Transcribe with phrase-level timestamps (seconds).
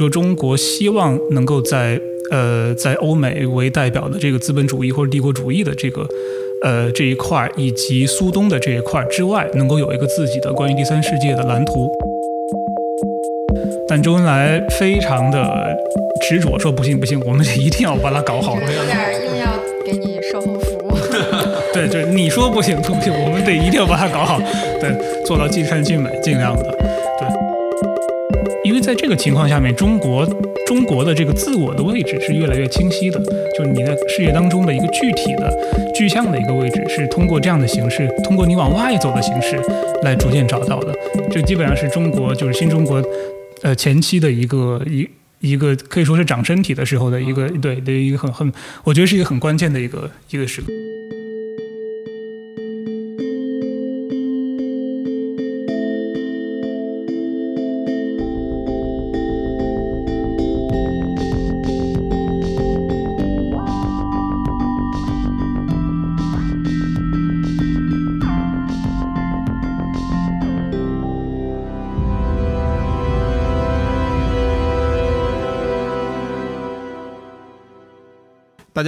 [0.00, 6.08] 说中国希望能够在呃在欧美为代表的这个资本主义或者帝国主义的这个
[6.62, 11.86] 呃这一块儿，以及苏东的这一块儿之外，能够有一个自己的关于第三世界的蓝图。
[13.86, 15.76] 但周恩来非常的
[16.26, 18.54] 执着，说不行不行，我们一定要把它搞好。
[18.54, 18.96] 有点
[19.26, 19.52] 硬要
[19.84, 20.96] 给你售后服务。
[21.74, 24.40] 对，就是你说不行不行，我们得一定要把它搞好，
[24.80, 24.90] 对，
[25.26, 26.74] 做到尽善尽美，尽量的，
[28.80, 30.26] 在这个情况下面，中国
[30.66, 33.18] 中国的这个自我的位置是越来越清晰的，
[33.56, 35.52] 就是你在世界当中的一个具体的
[35.94, 39.60] 具象的一个位置，是通过这样的形式，通过你往外走的形式
[40.02, 40.94] 来逐渐找到的。
[41.30, 43.02] 这基本上是中国就是新中国。
[43.62, 45.06] 呃，前期的一个一
[45.40, 48.50] 一个可以说是长身体的时候的一个对的一个很很，
[48.84, 50.68] 我觉得是一个很关键的一个一个时刻。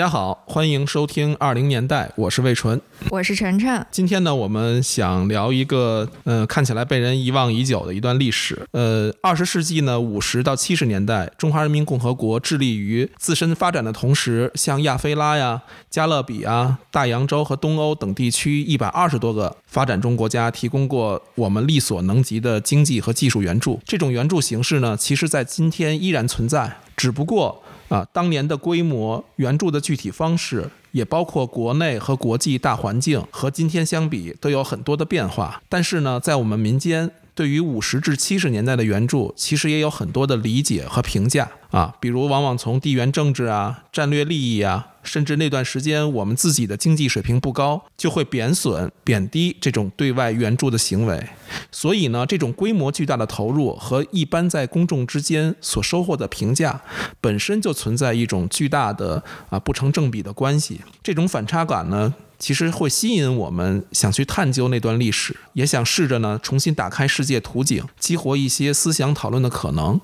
[0.03, 3.87] 家好，欢迎收听二零年代，我是魏纯，我是晨晨。
[3.93, 8.67] 今天呢，我们想聊一个，呃，看起来被人遗忘已久的一段历史。
[8.73, 23.79] 呃，二十世纪呢，五十到七十年代，中华人民共和国致力于自身发展的同时，向亚非拉呀、加勒比啊、大洋洲和东欧等地区一百二十多个发展中国家提供过我们力所能及的经济和技术援助。
[23.85, 27.62] 这种援助形式呢，其实在今天依然存在，只不过。
[27.93, 35.61] 啊，当年的规模、援助的具体方式，也包括国内和国际大环境，和今天相比都有很多的变化。
[35.69, 44.89] 但是呢，在我们民间，对于五十至七十年代的援助，其实也有很多的理解和评价啊，比如往往从地缘政治啊、战略利益啊。
[45.03, 51.29] 甚至那段时间，我们自己的经济水平不高，就会贬损、贬低这种对外援助的行为。
[51.71, 56.83] 所以呢，这种规模巨大的投入和一般在公众之间所收获的评价，
[57.21, 60.81] 本身就存在一种巨大的啊不成正比的关系。
[61.03, 62.15] 这种反差感呢？
[62.43, 70.01] 其实会吸引我们想去探究那段历史，也想试着呢重新打开世界图景，激活一些思想讨论的可能。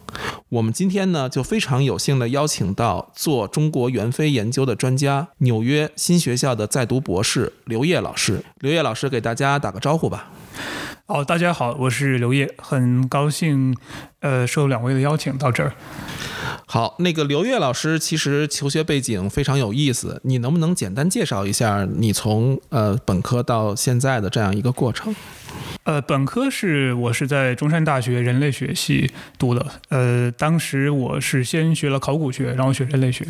[0.48, 8.44] 我们今天呢就非常有幸的邀请到做中国援非研究的专家，纽约新学校的在读博士刘烨老师。
[8.60, 10.30] 刘烨老师给大家打个招呼吧。
[11.08, 13.74] 哦，大家好，我是刘烨，很高兴，
[14.20, 15.72] 呃，受两位的邀请到这儿。
[16.66, 25.14] 好，那个刘烨老师其实求学背景非常有意思，你能不能简单介绍一下你从呃本科到现在的这样一个过程？
[25.84, 29.66] 呃，本科是我是在中山大学人类学系读的。
[29.88, 33.26] 呃，当时我是先学了考古学，然后学人类学。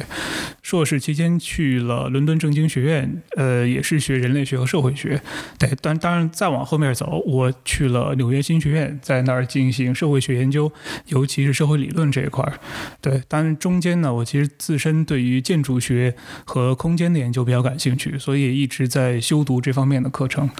[0.62, 5.20] 硕士期间去了伦敦政经学院，呃，也是学人类学和社会学。
[5.58, 10.70] 对，但当然再往后面走，我去了纽约新学院，在那儿进行社会学研究，
[11.06, 12.58] 尤其是社会理论这一块儿。
[13.00, 16.14] 对，当然中间呢，我其实自身对于建筑学
[16.44, 20.50] 和空间的研究比较感兴趣，所以一直在修读这方面的课程。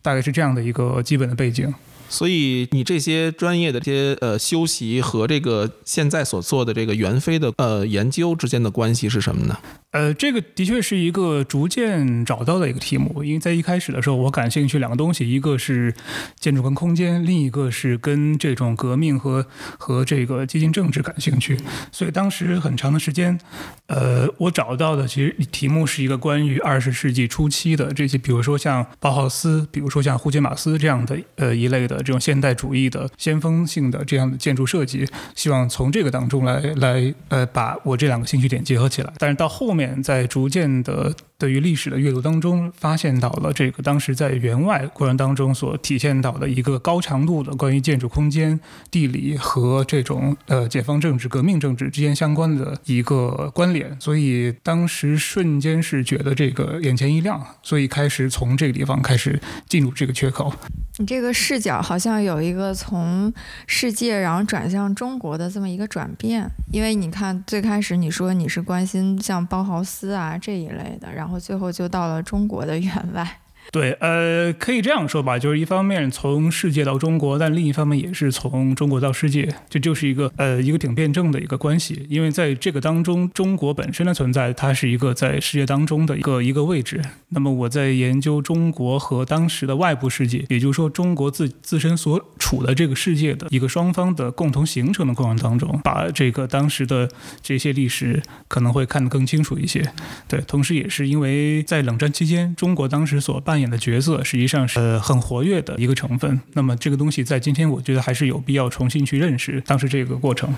[0.00, 1.50] 大概是这样的一个基本的背。
[1.50, 1.74] 景，
[2.08, 9.58] 所以你这些专业的这些呃修习和这个现在所做的这个元飞的呃研究之间的关系是什么呢？
[9.90, 15.94] 呃，这个的确是一个逐渐找到的一个题目，因为在一开始的时候，我感兴趣两个东西，一个是
[16.38, 19.46] 建筑跟空间，另一个是跟这种革命和
[19.78, 21.58] 和这个激进政治感兴趣，
[21.90, 23.40] 所以当时很长的时间，
[23.86, 39.77] 呃，我找到的其实题目是一个关于二十世纪初期的这些，比如说像包豪斯，比如说像胡杰马斯这样的呃一类的这种现代主义的先锋性的这样的建筑设计，希望从这个当中来来呃把我这两个兴趣点结合起来，但是到后面。
[40.02, 48.58] 在逐渐的对于历史的阅读当中，发现到了这个当时在员外过程当中所体现到的一个高强度的关于建筑空间、
[48.90, 60.52] 地理和这种呃解放政治、革命政治之间相关的一个关联，所以当时瞬间是觉得这个眼前一亮，所以开始从这个地方开始进入这个缺口。
[61.00, 63.32] 你这个视角好像有一个从
[63.68, 73.40] 世界然后转向中国的这么一个转变，因为你看最开始你说你是关心像包豪斯啊这一类的，然后最后就到了中国的 员外。
[73.70, 82.06] 对，呃，可以这样说吧，就是一方面从世界到中国，但另一方面也是从中国到世界，这就是一个呃一个挺辩证的一个关系。
[82.08, 87.00] 因为在这个当中，中国本身的存在，它是一个在世界当中的一个一个位置。
[87.28, 97.08] 那么我在研究中国和当时的外部世界，也就是说中国自自身所处的这个世界的一个双方的共同形成的过程当中，把这个当时的
[97.42, 99.92] 这些历史可能会看得更清楚一些。
[100.26, 106.40] 对，同时也是因为在冷战期间，中国当时所扮演的角色实际上是呃很活跃的一个成分。
[106.52, 110.54] 那么这个东西在今天，我觉得还是有必要重新去认识当时这个过程。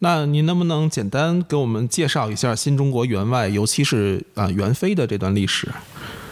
[0.00, 5.68] 那您能不能简单给我们介绍一下新中国援外，尤其是啊援非的这段历史？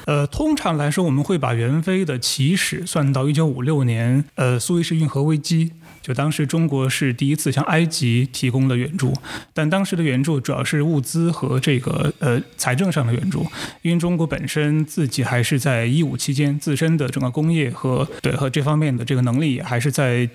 [0.05, 5.71] 呃，通常来说，我们会把援非的起始算到一九五六年，呃，苏伊士运河危机。
[6.03, 9.15] 就当时中国是第一次向埃及提供了援助，
[9.55, 13.47] 但当时的援助主要是物资和这个呃财政上的援助，
[13.83, 20.29] 因为中国本身自己还是在一五期间自身的整个工业和对和这方面的这个能力还是在。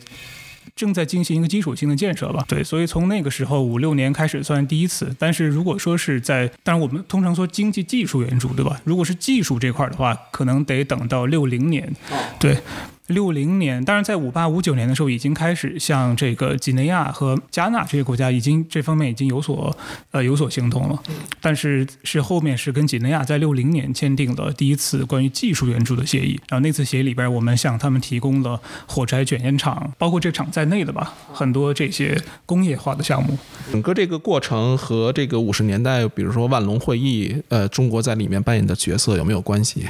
[0.76, 5.16] 正在进行一个基础性的建设吧，对，所以从那个时候五六年开始算第一次。
[5.18, 8.80] 但是如果说是在，当然我们通常说经济技术援助，对吧？
[8.84, 11.92] 如果是技术这块的话，可能得等到六零年，
[12.38, 12.58] 对。
[13.08, 19.76] 六零年，当然在五八五九年的时候，已经开始向这个几内亚和加纳这些国家，已经这方面已经有所
[20.12, 21.02] 呃有所行动了。
[21.42, 33.38] 但是是后面是跟几内亚在六零年签订了第一次关于技术援助的协议，然后那次协议里边，我们向他们提供了火柴卷烟厂，包括这厂在内的吧，很多这些工业化的项目。
[33.72, 39.86] 整个这个过程和这个五十年代，比如说万隆会议，呃，中国在里面扮演的角色有没有关系？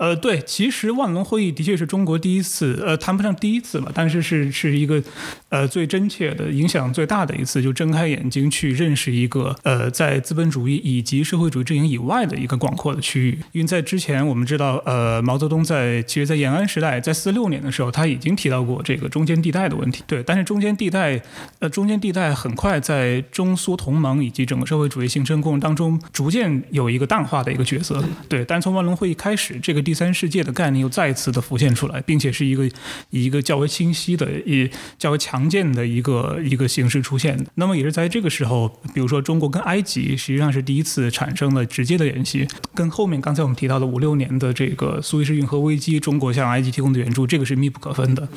[0.00, 5.02] 呃，对，其实万隆会议的确是中国第一次，呃，谈不上第一次吧，但是是是一个，
[5.50, 13.38] 呃，最真切的、影响最大的一次，就睁开眼睛去认识一个，呃，在资本主义以及社会主义阵营以外的一个广阔的区域。
[13.52, 20.02] 因为在之前，我们知道，呃，毛泽东在其实，在延安时代，在四六年的时候，他已经提到过这个中间地带的问题。
[20.06, 21.20] 对，但是中间地带，
[21.58, 28.02] 呃，中间地带很快在中苏同盟以及整个社会主义形成过程当中，逐渐有一个淡化的一个角色。
[28.30, 29.84] 对，但从万隆会议开始，这个。
[29.90, 32.64] 第三世界的概念又再次的浮现出来，并且是一个
[33.10, 37.46] 以一个较为清晰的、以较为强健的一个一个形式出现的。
[37.56, 48.28] 那么也是在这个时候，比如说中国跟埃及实际上是第一次产生了直接的联系，跟后面刚才我们提到的五六年的这个苏伊士运河危机，中国向埃及提供的援助，这个是密不可分的。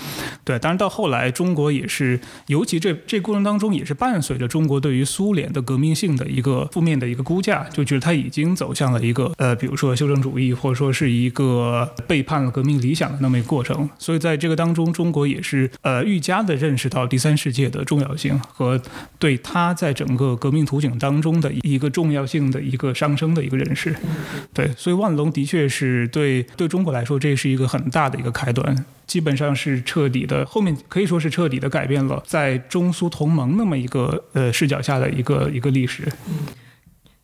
[0.44, 11.43] 对，当然到后来，中国也是，尤其这这过程当中也是伴随着中国对于苏联的革命性的一个负面的一个估价，就觉得它已经走向了一个呃，比如说修正主义，或者说是一个。
[11.44, 18.82] 个背叛了革命理想的那么一个过程，所以在这个当中，中国也是呃愈加的认识到第三世界的重要性和
[19.20, 23.94] 对它在整个革命图景当中的一个重要性的一个上升的一个认识。
[24.54, 36.08] 对，所以万隆的确是对对中国来说，这是一个很大的一个开端，基本上是彻底的，后面可以说是彻底的改变了在中苏同盟那么一个呃视角下的一个一个历史。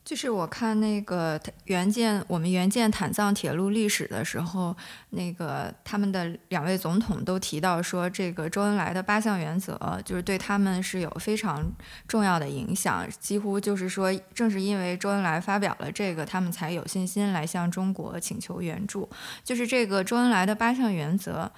[0.09, 4.75] 就是我看那个援建我们援建坦藏铁路历史的时候，
[5.11, 11.63] 那个他们的两位总统都提到说，这个周恩来的八项原则就是对他们是有非常
[12.07, 19.07] 重要的影响，几乎就是说，正是因为周恩来发表了这个，他们才有信心来向中国请求援助。
[19.43, 21.51] 就是这个周恩来的八项原则，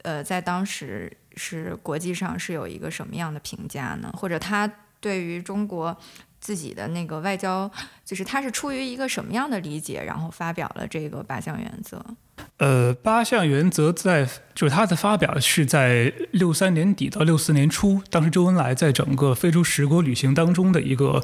[0.00, 4.10] 呃，在当时是国际上是有一个什么样的评价呢？
[4.16, 4.66] 或者他
[4.98, 5.94] 对于中国？
[6.40, 7.68] 自己的那个外交，
[8.08, 12.02] 就是他是出于一个什么样的理解，然后发表了这个八项原则。
[12.56, 14.26] 呃，八项原则在。
[14.58, 21.22] 就是他的发表是在六三年底到六四年初，当时周恩来在整个非洲十国旅行当中的一个，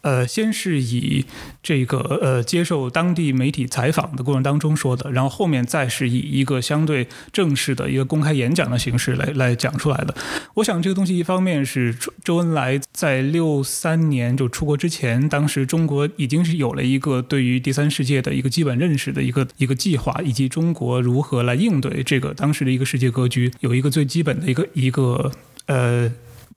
[0.00, 1.26] 呃，先是以
[1.62, 10.14] 这个呃接受当地媒体采访的过程当中说的，然后后面再是以一个相对正式的一个公开演讲的形式来来讲出来的。
[10.54, 22.70] 我想这个东西一方面是周恩来在六三年就出国之前，当时中国已经是有了一个对于第三世界的一个基本认识的一个一个计划，以及中国如何来应对这个当时的。
[22.70, 25.32] 一个世界格局有一个最基本的一个一个
[25.66, 26.08] 呃，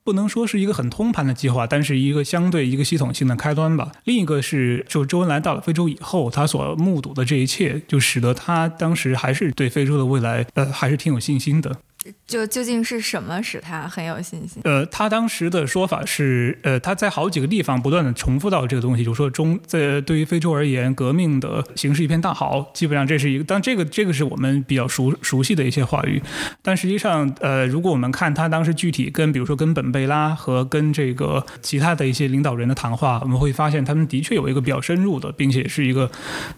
[0.04, 3.92] 不能说是一个很通盘的计划，但是一个相对一个系统性的开端吧。
[4.04, 11.80] 另一个是，就周恩来到了非洲以后，他所目睹的这一切，就使得他当时还是对非洲的未来呃还是挺有信心的。
[12.28, 14.62] 就究竟是什么使他很有信心？
[14.66, 26.22] 呃，他当时的说法是，呃，他在好几个地方不断的重复到这个东西，就是说中在对于非洲而言，革命的形势一片大好，基本上这是一个，当这个这个是我们比较熟熟悉的一些话语，
[26.62, 36.10] 但实际上，呃，如果我们看他当时具体跟比如说跟本贝拉和跟这个其他的一些领导人的谈话，我们会发现他们的确有一个比较深入的，并且是一个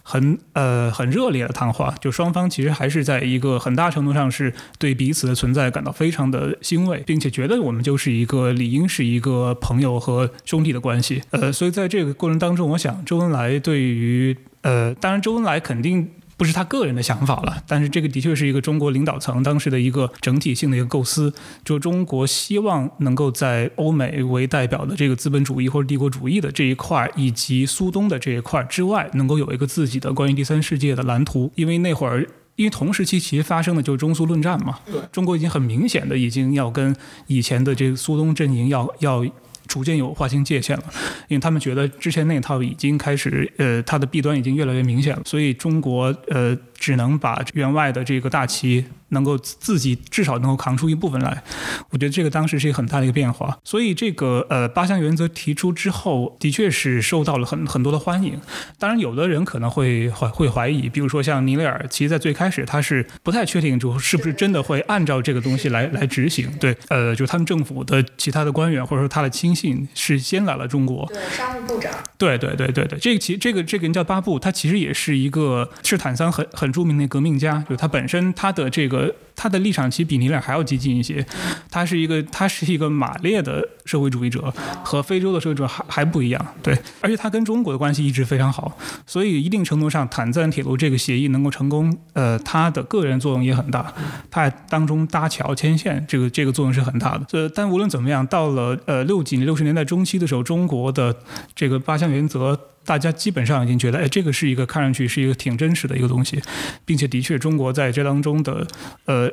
[0.04, 11.22] 很呃很热烈的谈话，就双方其实还是在一个很大程度上是对彼此存在感到非常的欣慰，并且觉得我们就是一个理应是一个朋友和兄弟的关系。
[11.32, 16.10] 呃，所以在这个过程当中，我想周恩来对于呃，当然周恩来肯定。
[16.38, 32.28] 不是他个人的想法了，但是这个的确是一个中国领导层当时的一个整体性的一个构思，就中国希望能够在欧美为代表的这个资本主义或者帝国主义的这一块，以及苏东的这一块之外，能够有一个自己的关于第三世界的蓝图，因为那会儿。
[32.56, 34.80] 因为同时期其实发生的就是中苏论战嘛，
[35.12, 36.96] 中国已经很明显的已经要跟
[37.28, 39.26] 以前的这个苏东阵营要要
[39.68, 40.84] 逐渐有划清界限了，
[41.28, 51.44] 因为他们觉得之前那套已经开始，呃，它的弊端已经越来越明显了，所以中国呃只能把员外的这个大旗能够自己至少能够扛出一部分来，
[51.90, 58.40] 我觉得这个当时是一个很大的一个变化，所以这个呃八项原则提出之后，的确是受到了很很多的欢迎。
[58.78, 66.52] 当然，有的人可能会怀会怀疑，比如说像尼雷尔，其实在最开始他是不太确定，就是不是真的会按照这个东西来来执行。
[66.60, 71.06] 对，呃，就他们政府的其他的官员或者说他的亲信是先来了中国。
[71.08, 71.92] 对，商务部长。
[72.18, 81.24] 对对对对对，这个其这个这个人叫巴布，他其实也是一个是坦桑很很很著名的革命家，就他本身他的这个他的立场其实比尼勒还要激进一些，
[81.70, 84.52] 他是一个他是一个马列的社会主义者，
[84.84, 93.94] 和非洲的社会主义者还还不一样，对，而且他跟中国的关系一直非常好，所以一定程度上坦赞铁路这个协议能够成功，呃，他的个人作用也很大，
[94.32, 97.26] 他当中搭桥牵线，这个这个作用是很大的。
[97.34, 101.16] 呃，但无论怎么样，到了呃六几年六十年代中期的时候，中国的
[101.54, 102.60] 这个八项原则。
[102.86, 106.42] 大家基本上已经觉得，哎，这个是一个看上去是一个挺真实的一个东西，
[106.86, 108.68] 并且的确，中国在这当中的，
[109.06, 109.30] 呃，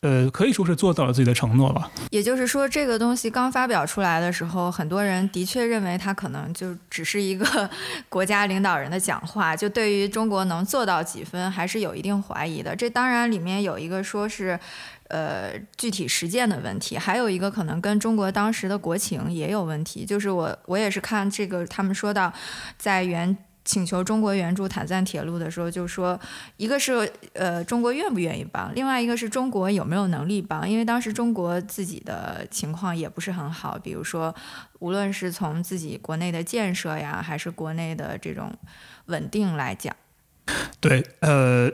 [0.00, 1.90] 呃，可以说是做到了自己的承诺吧。
[2.10, 7.68] 也就是说，这个东西刚发表出来的时候，很多人的确认为它可能就只是一个
[8.08, 12.76] 国家领导人的讲话，就对于中国能做到几分，还是有一定怀疑的。
[12.76, 14.58] 这当然里面有一个说是。
[15.12, 20.06] 呃，具体实践的问题，还有一个可能跟中国当时的国情也有问题。
[20.06, 22.32] 就是我我也是看这个，他们说到
[22.78, 26.18] 在援请求中国援助坦赞铁路的时候，就说
[26.56, 30.66] 一个是呃中国愿不愿意帮，另外一个是中国有没有能力帮。
[30.66, 34.34] 因为当时中国自己的情况也不是很好，比如说
[34.78, 38.50] 无论是从自己国内的建设呀，还是国内的这种
[39.06, 39.94] 稳定来讲。
[40.80, 41.70] 对，呃，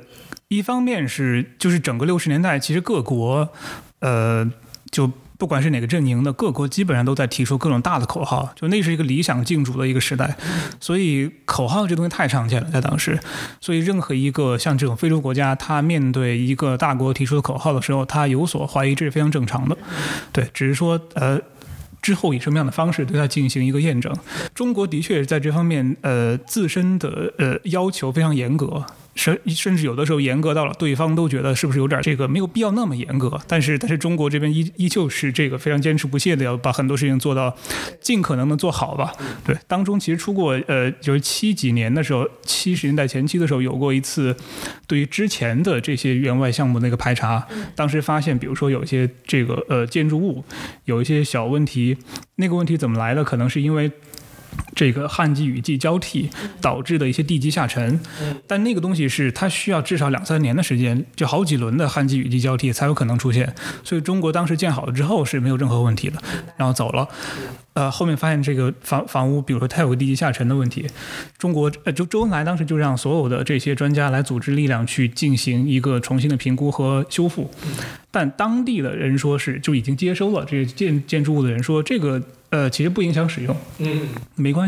[0.48, 3.48] 一方面是就是整个六十年代，其实各国，
[4.00, 4.50] 呃，
[4.90, 10.36] 就不管是哪个阵营的各国，基本上都在提出各种大的口号，就那是一个理想竞逐的一个时代，
[10.80, 13.18] 所以口号这东西太常见了，在当时，
[13.60, 19.76] 所以任何一个像这种非洲国家，他面对一个大国提出的口号的时候，他有所怀疑，这是非常正常的，
[20.32, 21.38] 对，只是说，呃。
[22.00, 24.14] 之后以什么样的方式对它进行一个验证？
[24.54, 28.86] 中国的确在这方面，呃，自身的呃要求非常严格。
[29.18, 37.52] 甚甚至有的时候严格到了对方都觉得是不是有点这个没有必要那么严格，但是但是中国这边依依旧是这个非常坚持不懈的要把很多事情做到
[38.00, 39.12] 尽可能的做好吧。
[39.44, 44.36] 对，当中其实出过呃就是七几年的时候，七十年代前期的时候有过一次
[44.86, 47.44] 对于之前的这些援外项目那个排查，
[47.74, 50.44] 当时发现比如说有一些这个呃建筑物
[50.84, 51.96] 有一些小问题，
[52.36, 53.24] 那个问题怎么来的？
[53.24, 53.90] 可能是因为。
[54.78, 56.30] 这个旱季雨季交替
[56.60, 57.98] 导致的一些地基下沉，
[58.46, 63.52] 但那个东西是它需要至少两三年的时间，就好几轮的旱季雨季交替才有可能出现。
[63.82, 66.22] 所以中国当时建好了之后是没有任何问题的，
[66.56, 67.08] 然后走了。
[67.74, 70.86] 呃，后面发现这个房房屋，比如说它有个地基下沉的问题，
[71.38, 77.50] 中国呃，就周恩来当时就让所有的这些专家来组织力量去进行一个重新的评估和修复，
[78.12, 82.22] 但当地的人说是就已经接收了这个建建筑物的人说这个。
[82.50, 84.67] 呃，其实不影响使用，嗯，没关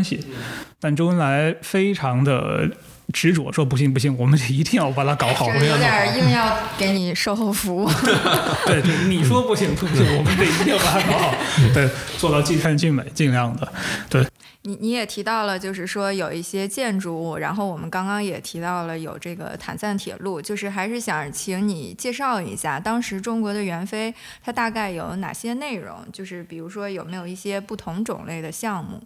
[0.79, 2.69] 但周恩来非常的
[3.13, 5.47] 执着，说不行不行，我们一定要把它搞好。
[5.47, 7.89] 有点硬要给你售后服务。
[8.65, 11.35] 对对，你说不行不行，我们得一定要把它搞好，
[11.73, 13.71] 对，做到尽善尽美，尽量的，
[14.09, 14.25] 对。
[14.63, 29.01] 你你也提到了，就是说有一些建筑物，然后我们刚刚也提到了有这个坦赞铁路，就是还是想请你介绍一下当时中国的援非它大概有哪些内容，就是比如说有没有一些不同种类的项目。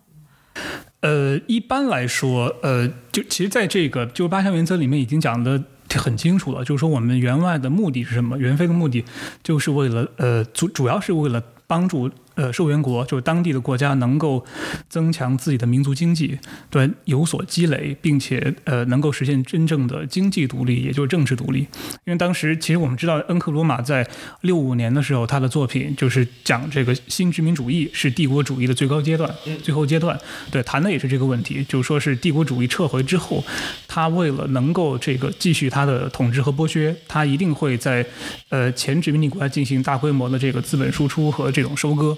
[1.01, 5.63] 呃，一般来说，呃，就其实在这个就八项原则里面已经讲的。
[5.97, 8.37] 很清楚了，就是说我们援外的目的是什么？
[8.37, 9.05] 援非的目的
[9.41, 12.09] 就是为了呃主主要是为了帮助。
[12.35, 14.45] 呃，受援国就是当地的国家能够
[14.89, 16.37] 增强自己的民族经济，
[16.69, 21.59] 对有所积累，并且呃能够实现真正的经济独立，也就是政治独立。
[22.05, 24.07] 因为当时其实我们知道，恩克罗马在
[24.41, 30.19] 六五年的时候，他的作品就是讲这个新殖民主义是帝国主义的最高阶段、最后阶段。
[30.51, 33.43] 对，谈的也是这个问题，就是说是帝国主义撤回之后，
[33.87, 38.05] 他为了能够这个继续他的统治和剥削，他一定会在
[38.49, 42.17] 呃前殖民地国家进行大规模的这个资本输出和这种收割。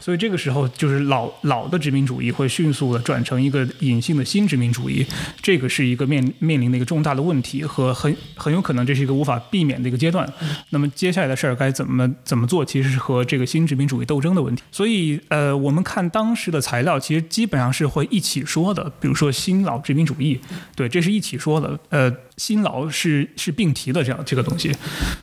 [0.00, 5.06] 所以这个时候，就是老老的殖民主义会迅速的转成一个隐性的新殖民主义，
[5.42, 10.30] 这个是一个面面临的一个重大的问题和很很有可能这是一个无法避免的一个阶段。
[10.70, 14.62] 那么接下来的事儿该怎么怎么做，其实是和这个新殖民主义斗争的问题。
[14.72, 20.40] 所以呃，我们看当时的材料，其实基本上是会一起说的，比如说新老殖民主义，
[20.74, 21.78] 对，这是一起说的。
[21.88, 24.72] 呃，辛劳是是并提的这样这个东西。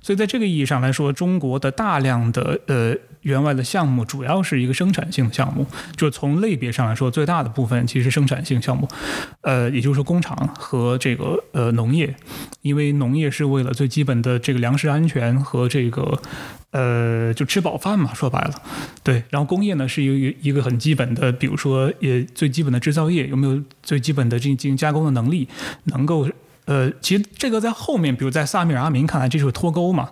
[0.02, 2.96] 所以在这个意义上来说，中国的大量的呃。
[3.24, 5.66] 员外的项目主要是一个生产性项目，
[5.98, 8.88] 就从类别上来说，最大的部分其实生产性项目，
[9.42, 12.16] 呃，也就是说工厂和这个呃农业，
[12.62, 16.22] 因为农业是为了最基本的这个粮食安全和这个
[16.72, 18.54] 呃就吃饱饭嘛，说白了，
[19.04, 19.22] 对。
[19.30, 25.50] 然后工业呢是一一个很基本的，比如说也最基本的制造业有没有最基本的进进行加工的能力，
[25.86, 26.30] 能够。
[26.68, 30.10] 呃，其实这个在后面，比如在萨米尔阿明看来，这就是脱钩嘛。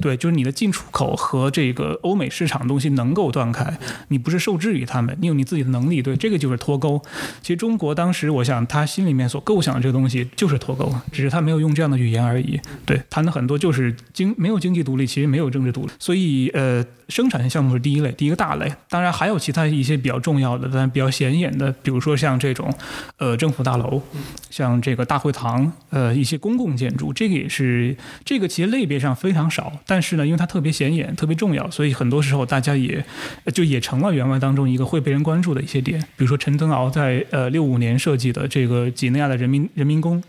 [0.00, 6.00] 对，就是你的进出口和这个欧美市场的东西能够断开，你不是受制于他们，你有你自己的能力。
[6.00, 7.00] 对，这个就是脱钩。
[7.42, 12.58] 其实中国当时，我想他心里面所构想的这个东西就是脱钩，只是他没有用这样的语言而已。
[12.86, 15.92] 对，谈的很多就是经没有经济独立，其实没有政治独立。
[15.98, 18.72] 所以，呃，生产性项目是第一类，第一个大类。
[18.88, 22.72] 当然还有其他一些比较重要的，但比较显眼的，比如说像这种，
[23.18, 24.00] 呃，政府大楼，
[24.48, 25.70] 像这个大会堂。
[25.90, 33.04] 呃，呃一些公共建筑，这个也是这个其实类别上非常少，但是呢，因为它特别显眼、特别重要，所以很多时候大家也
[33.52, 35.98] 就也成了员外当中一个会被人关注的一些点。
[36.16, 40.22] 比如说陈登敖在呃六五年设计的这个几内亚的人民人民宫，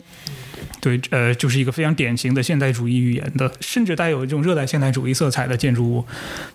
[0.81, 6.05] 对，呃，就是一个非常典型的现代主义语言的，甚至带有这种热带现代主义色彩的建筑物，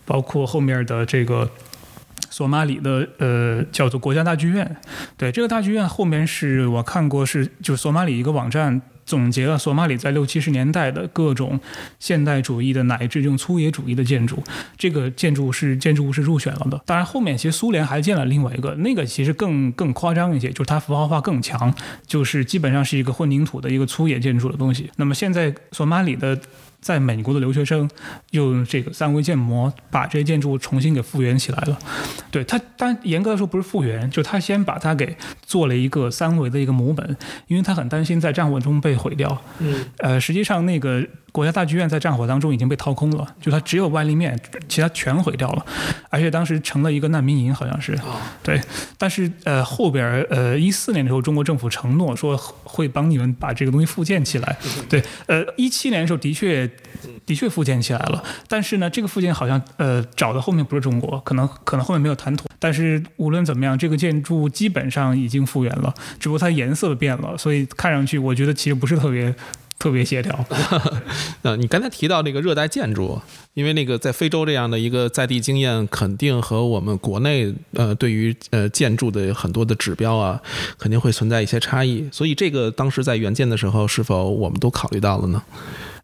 [0.04, 1.48] 包括后面的这个。
[2.30, 4.76] 索马里的呃叫做国家大剧院，
[5.16, 11.60] 对这个大剧院后面是我看过是就是索马里一个网站总结了索马里在六七十年代的各种
[11.98, 14.42] 现代主义的乃至这种粗野主义的建筑，
[14.76, 16.80] 这个建筑是建筑物是入选了的。
[16.86, 21.74] 当然后面其实苏联还建了另外一个，那个其实更更夸张一些，就是它符号化更强，
[22.06, 24.90] 就是基本上是一个混凝土的一个粗野建筑的东西。
[24.96, 26.38] 那么现在索马里的。
[26.84, 27.88] 在美国的留学生
[28.32, 31.78] 用这个三维建模把这些建筑重新给复原起来了。
[32.30, 35.16] 对他，但严格来说不是复原，就他先把它给
[35.46, 37.16] 做了一个三维的一个模本，
[37.46, 39.40] 因为他很担心在战火中被毁掉。
[39.60, 41.02] 嗯，呃，实际上那个。
[41.34, 45.66] 国家大剧院在战火当中已经被掏空了，就它只有外立面，其他全毁掉了，
[46.08, 47.98] 而且当时成了一个难民营，好像是。
[48.40, 48.60] 对，
[48.96, 54.56] 但是呃后边呃一四年的时候，中国政府承诺说会帮你们把这个东西复建起来。
[54.88, 56.70] 对，呃一七年的时候的确
[57.26, 62.46] 的确复建起来了，但是呢这个复建好像呃找的后面不是中国，可能可能后面没有谈妥。
[62.60, 69.34] 但是无论怎么样，这个建筑基本上已经复原了，只不过它颜色变了，所以看上去我觉得其实不是特别。
[69.78, 70.44] 特别协调。
[71.42, 73.20] 那你刚才提到那个热带建筑，
[73.54, 80.40] 因为那个在非洲这样的一个在地经验，肯定和我们国内呃对于呃建筑的很多的指标啊，
[80.78, 82.08] 肯定会存在一些差异。
[82.10, 85.42] 所以这个当时在援建的时候，是否我们都考虑到了呢？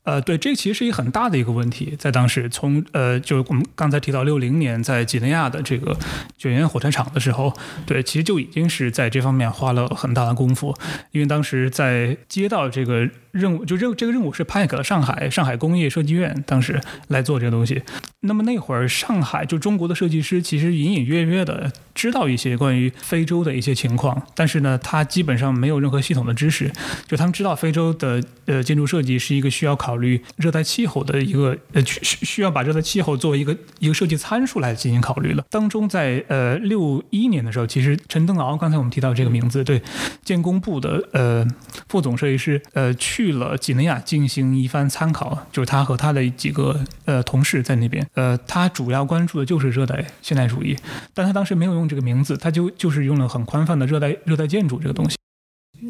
[0.03, 5.95] 呃，对，这其实是一个很大的一个问题，在当时，从呃，就我们刚才提到六零年在几内亚的这个
[6.39, 7.53] 卷烟火柴厂的时候，
[7.85, 10.75] 对，其实就已经是在这方面花了很大的功夫，
[11.13, 17.81] 因为当时在接到这个任务，就任这个任务是派给了上海上海工业设计院，当时来做这个东西。
[18.23, 26.71] 那么那会儿上海就中国的设计师其实隐隐约约的知道一些关于非洲的一些情况，但是呢，他基本上没有任何系统的知识，
[27.07, 30.01] 就他们知道非洲的呃建筑设计是一个需要考。
[30.01, 35.45] 虑热带气候的一个呃需需要把热带气候作为一个一个设计参数来进行考虑了。
[35.51, 39.83] 当中在呃六一年的时候，其实陈登敖刚才我们提到这个名字，对
[40.25, 41.47] 建工部的呃
[41.91, 50.75] 副总设计师呃去去了几内亚进行一番参考，就是他和他的几个呃同事在那边，呃他主要关注的就是热带现代主义，
[51.13, 55.17] 但他当时没有用这个名字，他就就是用了很宽泛的热带热带建筑这个东西。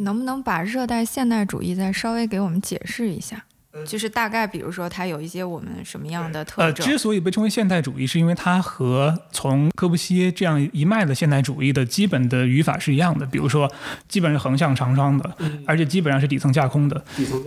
[0.02, 3.44] 能不能把热带现代主义再稍微给我们解释一下？
[3.86, 6.86] 就是大概比如说它有一些我们什么样的特呃，征？
[6.86, 13.24] 之所以被称为现代主义，是因为它和从柯布西耶这样一脉的现代主义的基本的语法是一样的。
[13.26, 13.70] 比如说，
[14.08, 17.04] 基本是横向长窗的，而且基本上是底层架空的，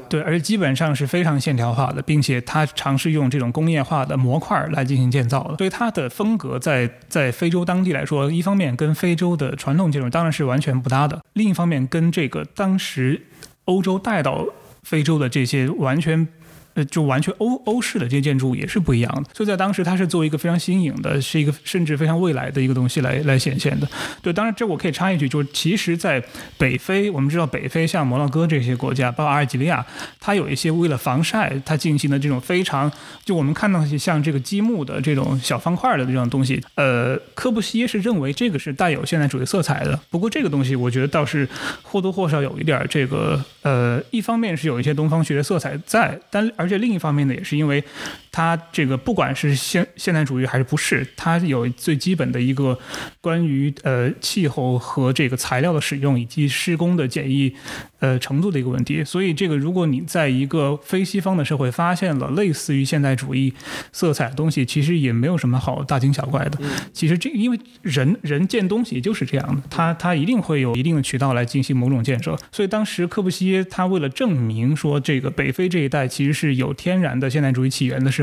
[0.08, 5.58] 对，而且基本上是非常线条化的，并且它尝试用这种工业化的模块来进行建造的。
[5.58, 13.28] 所以它的风格在在非洲当地来说，一方面跟非洲的传统建筑当然是完全不搭的，另一方面跟这个当时
[13.66, 14.46] 欧洲带到
[14.84, 16.28] 非洲的这些完全。
[16.74, 23.88] 呃，就完全欧欧式的这些建筑也是不一样的，所以在当时它是作为一个非常新颖的，是一个甚至非常未来的一个东西来来显现的。
[24.22, 26.24] 对，当然这我可以插一句，就是其实，在
[26.58, 29.86] 北非，我们知道北非像摩洛哥这些国家，包括阿尔及利亚，
[30.20, 32.92] 它有一些为了防晒，它进行的这种非常，
[33.24, 40.00] 就我们看到像这个积木的这种小方块的这种东西，呃，科布西耶是认为这个是带有现代主义色彩的。
[40.10, 41.48] 不过这个东西，我觉得倒是
[41.82, 47.84] 或多或少有一点这个，呃，一方面是有一些东方学的色彩在，但而且另一方面呢，也是因为
[48.34, 52.78] 它这个不管是现现代主义还是不是，它有最基本的一个
[53.22, 57.54] 关于呃气候和这个材料的使用以及施工的简易
[58.00, 59.04] 呃程度的一个问题。
[59.04, 63.54] 所以这个如果你在一个非西方的社会发现了类似于现代主义
[63.92, 66.58] 色彩的东西，其实也没有什么好大惊小怪的。
[66.92, 72.36] 其实这因为人人建东西就是这样的，他他一定会有一定的渠道来进行某种建设。
[72.52, 78.23] 所以当时科布西耶他为了证明说这个北非这一带其实是有天然的现代主义起源的时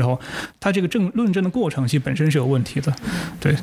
[0.59, 2.93] 他这个证论证的过程其实本身是有问题的。
[3.39, 3.55] 对，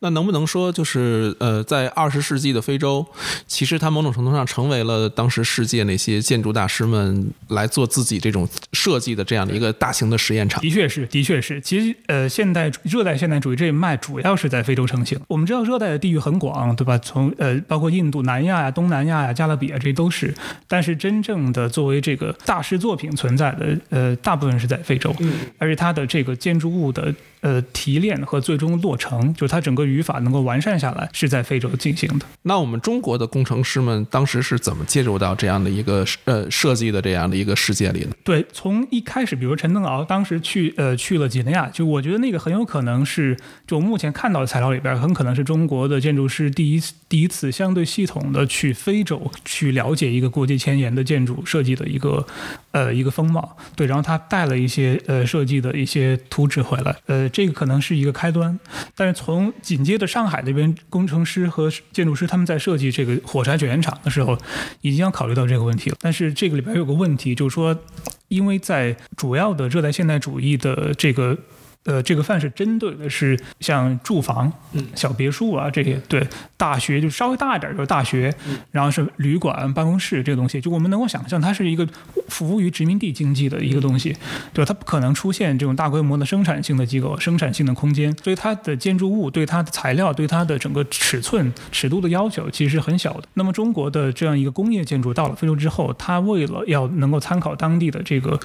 [0.00, 3.04] 那能不能说，就是呃，在二十世纪的非洲，
[3.48, 10.62] 其实它某种程度上成为了当时世界那些建筑大师们来做自己这种设计的这样的一个大型的实验场？
[10.62, 11.60] 的确是，的确是。
[11.60, 15.18] 其实呃，现代热带现代主义这一脉主要是在非洲成型。
[15.26, 16.96] 我们知道热带的地域很广，对吧？
[16.98, 20.32] 从呃，包括印度、南亚呀、东南亚呀、加勒比啊，这都是。
[20.68, 25.12] 但是真正的作为这个大师作品存在的，呃，大部分是在非洲，
[25.58, 27.12] 而且它的这个建筑物的。
[27.40, 32.26] 呃，提炼和最终落成，就是它整个语法能够完善下来，是在非洲进行的。
[32.42, 38.10] 那我们中国的工程师们当时是怎么介入到这样的一个呃设计的这样的一个世界里呢？
[38.24, 52.26] 对，从一开始，比如陈登敖当时去呃去了几内亚，就我觉得那个很有可能是，就目前看到的材料里边，很可能是中国的建筑师第一次第一次相对系统的去非洲去了解一个国际前沿的建筑设计的一个
[52.72, 53.56] 呃一个风貌。
[53.76, 57.27] 对，然后他带了一些呃设计的一些图纸回来，呃。
[57.28, 58.58] 这个可能是一个开端，
[58.94, 64.38] 但是从紧接着上海那边工程师和建筑师他们在设计这个火柴卷烟厂的时候，
[64.80, 65.96] 已经要考虑到这个问题了。
[66.00, 67.78] 但是这个里边有个问题，就是说，
[68.28, 71.36] 因为在主要的热带现代主义的这个。
[71.88, 74.52] 呃，这个范式针对的是像住房、
[74.94, 76.22] 小别墅啊这些，对，
[76.54, 78.30] 大学就稍微大一点就是大学，
[78.70, 81.88] 然后是旅馆、办公室这个东西，就我们能够想象它是一个
[82.28, 84.14] 服务于殖民地经济的一个东西，
[84.52, 84.66] 对吧？
[84.68, 93.22] 它不可能出现这种大规模的生产性的机构、生产性的空间，所以它的建筑物对它的材料、对它的整个尺寸、尺度的要求其实是很小的。
[93.32, 98.38] 那么中国的这样一个工业建筑到了非洲之后，它为了要能够参考当地的这个，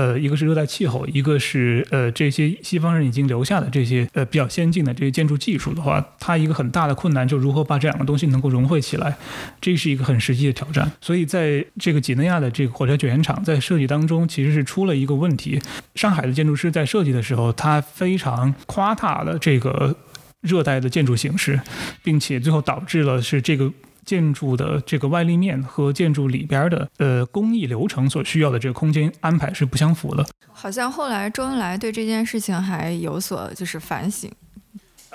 [0.00, 9.14] 呃，一个是热带气候，一个是呃这些西方人已经留下的这些呃比较先进的这些建筑技术的话，它一个很大的困难就如何把这两个东西能够融汇起来，
[9.60, 10.90] 这是一个很实际的挑战。
[11.02, 15.60] 所以在这个几内亚的这个火车卷烟厂在设计当中，其实是出了一个问题。
[15.94, 19.94] 上海的建筑师在设计的时候，他非常夸大了这个
[20.40, 21.60] 热带的建筑形式，
[22.02, 23.70] 并且最后导致了是这个。
[24.04, 30.26] 建筑的这个外立面和建筑里边的呃工艺流程所需要的这个空间安排是不相符的。
[30.52, 34.30] 好像后来周恩来对这件事情还有所就是反省。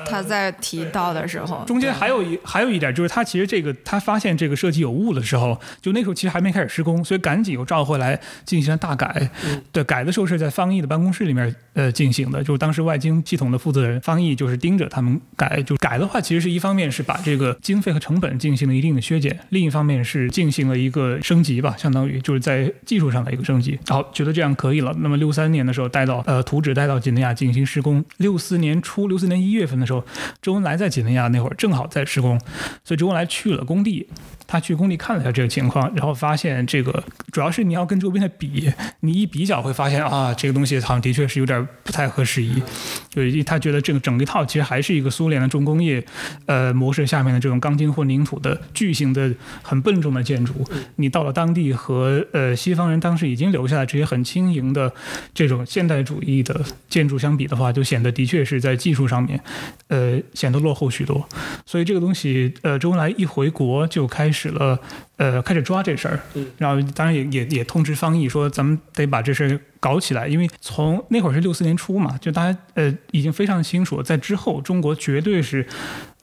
[0.06, 9.30] 他在提到的时候，中间还有一还有一点就是他其实这个他发现这个设计有误的时候，就那时候其实还没开始施工，所以赶紧又召回来进行了大改。
[9.72, 15.62] 对，改的时候是在方毅的办公室里面呃进行的，就是当时外经系统的负责人方毅就是盯着他们改。
[15.66, 23.80] 就改的话，其实是一方面是把这个经费和成本进行了一定的削减，另一方面是进行了一个升级吧，相当于就是在技术上的一个升级。
[23.88, 24.94] 好，觉得这样可以了。
[25.00, 29.85] 那么六三年的时候带到呃图纸带到几内亚进行施工，六四年初六四年一月份的。
[29.86, 30.04] 时候，
[30.42, 32.40] 周恩来在几内亚那会儿正好在施工，
[32.84, 34.08] 所以周恩来去了工地。
[34.48, 42.62] 他去工地看了一下这个情况，然后发现这个主要是你要跟周边的比，你一比较会发现啊，这个东西好像的确是有点不太合时宜。
[43.10, 46.06] 就他觉得这个整一套其实还是一个苏联的重工业
[46.46, 50.54] 呃模式下面的这种钢筋混凝土的巨型的很笨重的建筑。
[50.98, 54.94] 你到了当地和呃西方人当时已经留下的这些很轻盈的
[55.34, 59.42] 这种现代主义的建筑相比的话，就显得的确是在技术上面。
[59.88, 61.28] 呃，显得落后许多。
[61.66, 64.80] 所以这个东西，呃，周恩来一回国就开始了，
[65.18, 66.20] 呃，开始抓这事儿。
[66.58, 75.68] 然后当然也也也通知方毅说，咱们得把这事儿搞起来，因为从那会儿是六四年初嘛，就大家呃已经非常清楚，在之后中国绝对是。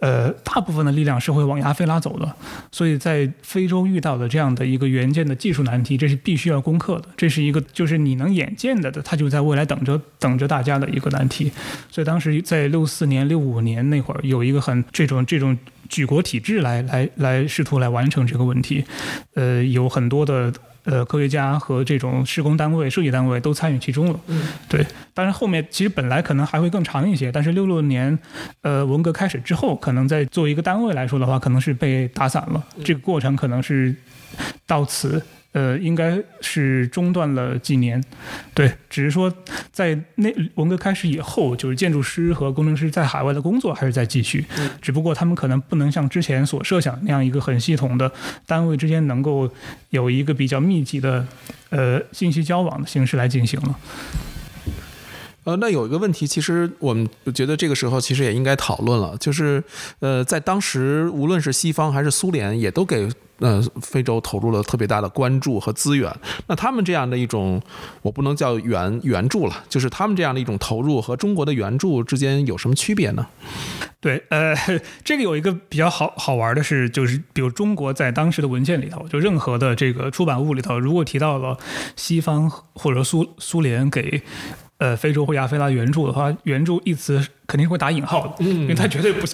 [0.02, 2.34] 呃，大部分的力量是会往亚非拉走的，
[2.72, 7.08] 所以在非洲遇到的这样的一个元件的技术难题，这是必须要攻克的。
[7.16, 11.52] 这是一个就是你能眼见的的，它就在未来等着等着大家的一个难题。
[11.88, 15.56] 所以当时在六四年、六五年那会儿，有一个很这种这种
[15.88, 18.84] 举国体制来来来试图来完成这个问题，
[19.34, 20.52] 呃，有很多的。
[20.84, 24.20] 呃，科学家和这种施工单位、设计单位都参与其中了。
[24.26, 24.84] 嗯，对。
[25.14, 28.18] 当然，后面其实本来可能还会更长一些，但是六六年，
[28.62, 32.64] 呃，文革开始之后，可能在作为一个单位来说的话，可能是被打散了。
[32.84, 33.94] 这个过程可能是
[34.66, 35.22] 到此。
[35.52, 38.02] 呃，应该是中断了几年，
[38.54, 39.30] 对，只是说
[39.70, 44.46] 在那文革开始以后，就是建筑师和工程师在海外的工作还是在继续，
[44.80, 48.10] 只不过他们可能不能像之前所设想那样一个很系统的
[48.46, 49.46] 单位之间能够
[49.90, 51.26] 有一个比较密集的
[51.68, 53.78] 呃信息交往的形式来进行了。
[55.44, 59.62] 呃，那有一个问题，其实我们觉得这个时候其实也应该讨论了，就是
[59.98, 63.06] 呃，在当时无论是西方还是苏联，也都给。
[63.42, 66.10] 呃，非洲投入了特别大的关注和资源。
[66.46, 67.60] 那他们这样的一种，
[68.00, 73.26] 我不能叫援援助了，就是他们这样的一种投入和中国的援助之间有什么区别呢？
[74.00, 74.54] 对，呃，
[75.04, 81.58] 这个有一个比较好好玩的是，就是比如中国在当时的文件里头，就任何的这个出版物里头，如果提到了
[81.96, 84.22] 西方或者苏苏联给
[84.78, 89.26] 呃非洲或亚非拉援助的话，援助一词肯定会打引号的，因为他绝对不。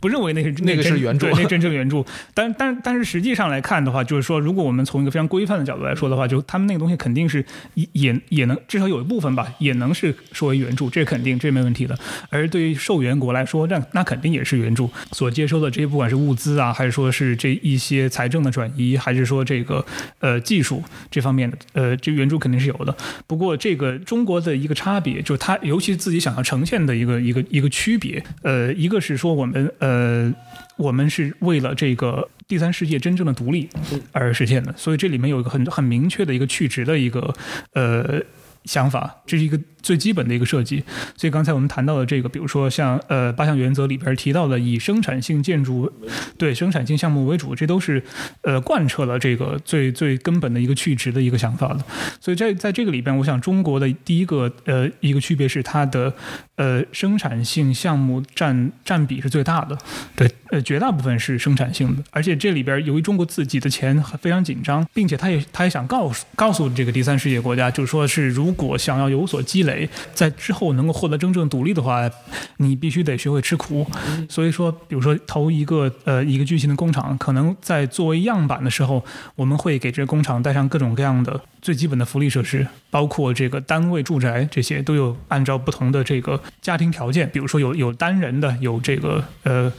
[0.00, 2.04] 不认为那是那个是援助，对，那真正援助。
[2.34, 11.98] 但但但是实际上来看的话，就是说，如果我们从一个非常规范的角度来说的话，就他们那个东西肯定是也也也能至少有一部分吧，也能是说为援助，这肯定这没问题的。
[12.28, 19.82] 而对于受援国来说，那那肯定也是援助，所接收的这些不管是物资啊，还是说是这一些财政的转移，还是说这个
[20.18, 22.94] 呃技术这方面的呃这援助肯定是有的。
[23.26, 29.94] 不过这个中国的一个差别，就是它尤其自己想要呈现的一个一个一个区别，呃，一个是说我们呃。
[30.04, 30.34] 呃，
[30.76, 33.68] 我们是为了这个第三世界真正的独立
[34.12, 37.32] 而实现的，所以这里面有一个很很明确的一个去值的一个
[37.74, 38.20] 呃
[38.64, 39.58] 想法，这是一个。
[39.84, 40.82] 最基本的一个设计，
[41.14, 45.92] 所以刚才我们谈到的这个，比如说像呃八项原则里边提到的以生产性建筑
[46.38, 48.02] 对生产性项目为主，这都是
[48.40, 51.84] 呃贯彻了这个最最根本的一个去值的一个想法的。
[52.18, 56.10] 所以在在这个里边，我想中国的第一个呃一个区别是它的
[56.56, 59.76] 呃生产性项目占占比是最大的，
[60.16, 69.86] 对呃绝大部分是生产性的，而且这里边由于中国自己的钱非常紧张，并且他也他也想告诉告诉这个第三世界国家，就是说是如果想要有所积累。
[70.14, 72.08] 在之后能够获得真正独立的话，
[72.56, 73.86] 你必须得学会吃苦。
[74.28, 89.72] 所以说，比如说投一个呃一个巨型的工厂，可能在作为样板的时候，我们会给这个工厂带上各种各样的最基本的福利设施，包括这个单位住宅这些都有按照不同的这个家庭条件，比如说有有单人的，有这个呃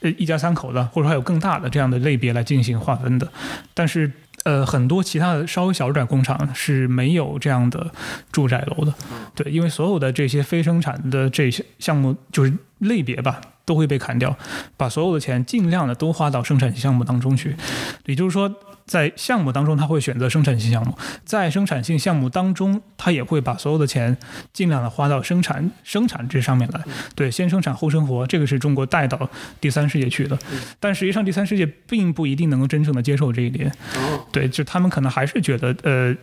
[0.00, 3.30] 呃一家三口的，或者还有更大的这样的类别来进行划分的，
[3.72, 4.10] 但是。
[4.46, 7.90] 呃，很多其他的稍微小一点工厂是没有这样的
[8.30, 8.94] 住宅楼的，
[9.34, 14.36] 对，因为所有的这些非生产的这些项目就是类别吧，都会被砍掉，
[14.76, 17.56] 把所有的钱尽量的都花到生产项目当中去，
[18.04, 18.54] 也就是说。
[18.86, 20.92] 在项目当中，他会选择生产性项目；
[21.24, 24.16] 在生产性项目当中，他也会把所有的钱
[24.52, 26.80] 尽量的花到生产生产这上面来。
[27.16, 29.28] 对，先生产后生活，这个是中国带到
[29.60, 30.38] 第三世界去的。
[30.78, 33.72] 但实际上，第三世界并不一定能够真正的接受这一点。
[34.30, 36.14] 对，就他们可能还是觉得，呃，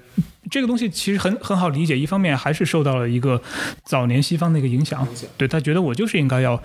[0.50, 2.00] 这个东西其实很很好理解。
[2.00, 3.42] 一方面，还是受到了一个
[3.84, 5.06] 早年西方的一个影响。
[5.36, 6.62] 对他觉得我就是应该要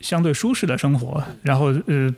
[0.00, 2.14] 相对舒适的生活，然后呃。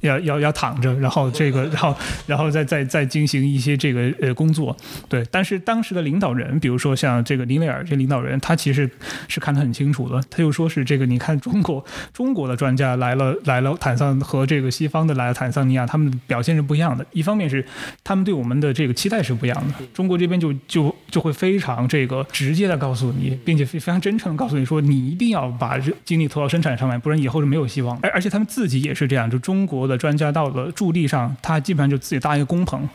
[0.00, 4.76] 要要要躺着，然后这个，然后然后再再再进行一些这个呃工作，
[5.08, 5.24] 对。
[5.30, 8.88] 但是当时的领导人，比如说像这个尼雷尔这领导人，他其实
[9.28, 10.20] 是看得很清楚的。
[10.28, 17.04] 他就说是这个，你看中国中国的专家来了来了坦桑和这个西方的来了坦桑尼亚，他们表现是不一样的。
[17.12, 17.64] 一方面是
[18.02, 27.98] 他们对我们的这个期待是不一样的，中国这边就就就会非常这个直接的告诉你，并且非常真诚的告诉你说，你一定要把精力投到生产上面，不然以后是没有希望。
[28.02, 29.98] 而而且他们自己也是这样，就中国的。
[29.98, 32.88] 专家到了驻地上，他基本上就自己搭一个工棚，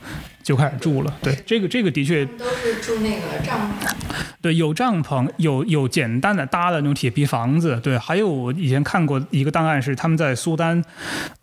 [0.43, 1.13] 就开始住了。
[1.21, 3.93] 对，这个这个的确都是住那个帐篷。
[4.41, 7.79] 对，有帐篷，有有简单的搭的那种铁皮房子。
[7.81, 10.83] 对，还有我以前看过一个档案，是他们在苏丹，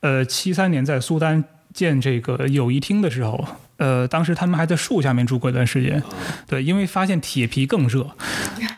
[0.01, 1.45] 呃，七三年在苏丹。
[1.75, 6.03] 建这个友谊厅的时候，呃，当时他们还在树下面住过一段时间，
[6.47, 8.11] 对，因为发现铁皮更热，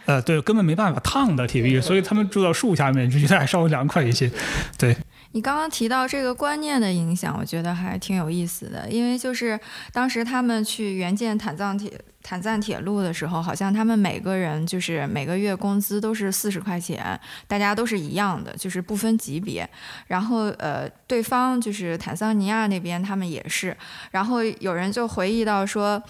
[0.07, 4.29] 呃，对，根本没办法烫的铁皮，所以他们住到树下面就觉得还稍微凉快一些，
[4.77, 4.97] 对。
[5.33, 9.59] 你刚刚提到这个观念的影响，我觉得还挺有意思的，因为就是
[9.93, 19.69] 当时他们去援建坦藏铁坦赞铁路的时候，好像他们每个人就是每个月工资都是四十块钱，大家都是一样的，就是不分级别。
[20.07, 23.77] 然后呃，对方就是坦桑尼亚那边他们也是，
[24.11, 26.03] 然后有人就回忆到说。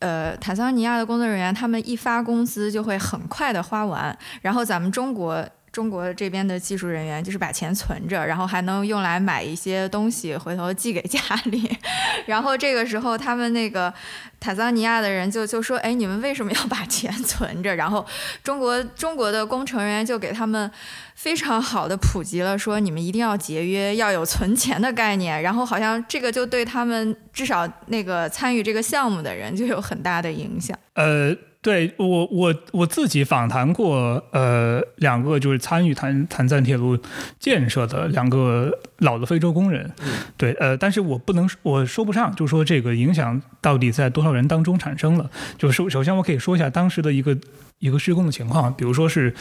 [0.00, 5.48] 呃，坦桑尼亚的工作人员，他们一发工资就会很快的花完，然后咱们中国。
[5.74, 11.68] 中国这边的技术人员 就是把钱存着，然后还能用来买一些东西，回头寄给家里。
[12.26, 13.92] 然后这个时候，他们那个
[14.38, 18.06] 坦桑尼亚的人就就说：“哎，你们为什么要把钱存着？”然后
[18.44, 20.70] 中国中国的工程人员就给他们
[21.16, 25.42] 非常好的普及了，说你们一定要节约，要有存钱的概念。
[25.42, 30.78] 然后好像这个就对他们至少那个参与这个项目的人就有很大的影响。
[30.94, 31.36] 呃。
[31.64, 36.98] 对我我我自己访谈过，呃，两个就是参与坦坦赞铁路
[37.40, 39.90] 建设的两个老的非洲工人，
[40.36, 45.30] 对，呃，但是我不能我说不上，就说这个影响到底在多少人当中产生了。
[45.56, 47.34] 就是首先我可以说一下当时的一个
[47.78, 49.34] 一个施工的情况，比如说是，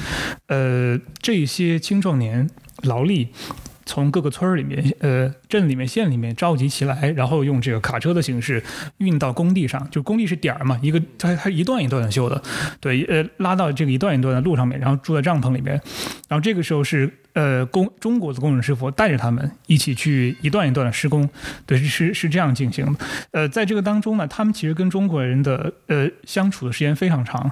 [0.47, 2.49] 呃，这些青壮年
[2.83, 3.27] 劳力。
[3.85, 8.63] 从各个村儿里面、呃镇里面、县里面召集起来，然后用这个卡车的形式
[8.97, 9.87] 运到工地上。
[9.91, 12.41] 就工地是点儿嘛，一个它它一段一段的修的，
[12.79, 15.79] 对，呃，拉到这个一段一段的路上面，然后住在帐篷里面。
[16.27, 17.13] 然后这个时候是。
[17.33, 21.27] 呃，工中国的工人师傅带着他们一起去一段一段的施工，
[21.65, 22.99] 对，是是这样进行的。
[23.31, 27.49] 呃，在这个当中呢，他们其实跟中国人的呃相处的时间非常长，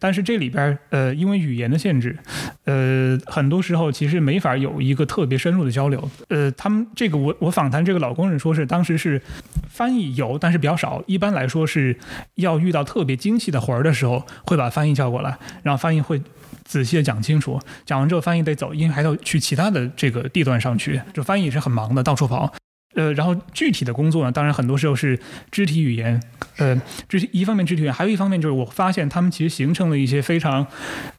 [0.00, 2.18] 但是这里边呃因为语言的限制，
[2.64, 6.10] 呃很多时候其实没法有一个特别深入的交流。
[6.28, 9.20] 呃，他们这个我我访谈这个老工人说是当时是
[9.68, 11.02] 翻译有，但是比较少。
[11.06, 11.98] 一般来说是
[12.36, 16.22] 要遇到特别精细的活儿的时候，会把翻译叫过来，然后翻译会。
[16.64, 22.52] 仔细的讲清楚，讲完之后翻译得走，因为还要去其他的这个地段上去，就翻译是很忙的，到处跑。
[22.94, 25.18] 呃，然后具体的工作呢，当然很多时候是
[25.50, 26.22] 肢体语言，
[26.58, 30.64] 呃，肢体一方面肢体语言，还有一方面就是我发现他们其实形成了一些非常，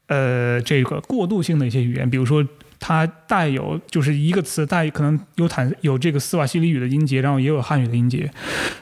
[0.07, 2.45] 呃，这个过渡性的一些语言，比如说
[2.81, 8.29] 它带有就是一个词带可能有坦有这个斯瓦西里语的音节，然后也有汉语的音节，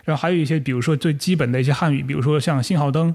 [0.05, 3.13] 然后还有一些比如说最基本的一些汉语，比如说像信号灯，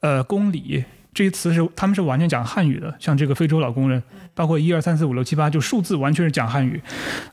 [0.00, 0.84] 呃，公里。
[1.14, 4.02] 这些词是他们是完全讲汉语的，像这个非洲老工人，
[4.34, 6.78] 包括一二三四五六七八，就数字完全是讲汉语，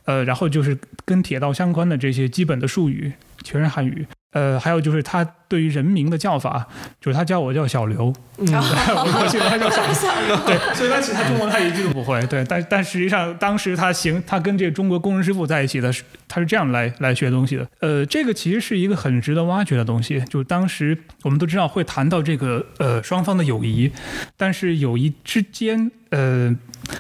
[0.06, 3.12] 呃，然后就是跟铁道相关的这些基本的术语
[3.44, 4.08] 全是汉语。
[4.34, 6.68] 呃，还有就是他对于人名的叫法，
[7.00, 9.82] 就是他叫我叫小刘，嗯， 我记得他叫小
[10.28, 15.94] 刘， 对，所以他其实他中文他一句都不会，对，但但实际上当时他行，他跟这个中国工人师傅在一起的，
[16.28, 17.68] 他是这样来来学东西的。
[17.80, 23.92] 呃，这个其实是一个很值得挖掘的东西，就是当时我们都知道会谈到这个呃双方的友谊，
[24.36, 26.56] 但是友谊之间，呃，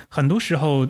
[0.07, 0.87] 很多时候。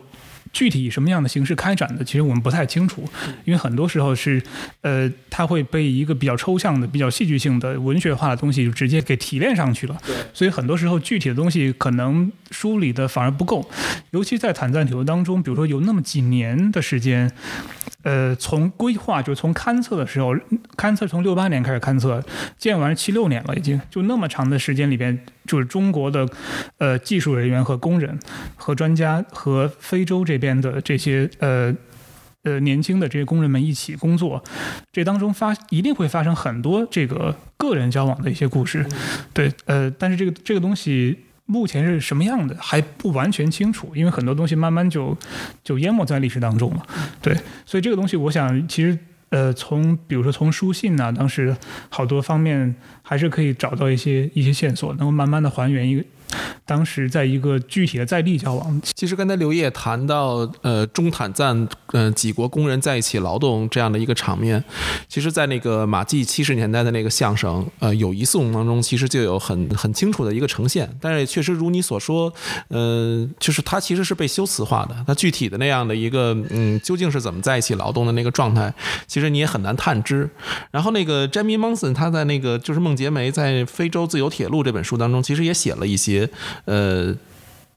[0.54, 3.04] 具体以什么样的形式开展的，其实我们不太清楚，
[3.44, 4.42] 因为很多时候是，
[4.82, 9.98] 呃，它会被一个比较抽象的、比较戏剧性的、文学化的东西就直接给提炼上去了。
[10.34, 13.68] 所以很多时候具体的东西可能梳理的反而不够，
[14.12, 17.30] 尤其在坦赞铁路当中，比如说有那么几年的时间。
[18.04, 20.36] 呃，从规划就从勘测的时候，
[20.78, 22.24] 勘测从六八年开始勘测，
[22.58, 26.28] 建完七六年了，已经就那么长的时间里边，就是中国的
[26.78, 28.20] 呃技术人员和工人
[28.56, 31.74] 和专家和非洲这边的这些呃
[32.44, 34.44] 呃年轻的这些工人们一起工作，
[34.92, 38.86] 这当中发一定会发生很多这个个人交往的一些故事，
[39.34, 41.18] 对，呃，但是这个这个东西。
[41.46, 45.18] 目前是什么样的还不完全清楚，因为很多东西慢慢就
[45.64, 46.86] 就淹没在历史当中了。
[47.22, 48.98] 对，所以这个东西，我想其实
[49.30, 51.56] 呃，从比如说从书信啊，当时
[51.90, 56.04] 好多方面还是可以找到一些一些线索，能够慢慢的还原一个。
[56.66, 64.64] 当时在一个具体的在地交往，其实刚才刘烨谈到，呃，中坦赞，嗯，几国工人在一起劳动这样的一个场面，
[65.08, 70.90] 其实，在那个马季七十年代的那个相声，呃，友谊颂当中，其实就有很很清楚的一个呈现。
[71.02, 72.32] 但是，确实如你所说，
[72.70, 74.96] 呃，就是它其实是被修辞化的。
[75.08, 78.74] 那具体的那样的一个，嗯，究竟是怎么在一起劳动的那个状态，
[79.06, 80.30] 其实你也很难探知。
[80.72, 86.23] 然后，那个 Jamie Monson 他在那个就是孟杰梅在《非洲自由铁路》这本书当中，其实也写了一些。
[86.66, 87.16] 呃，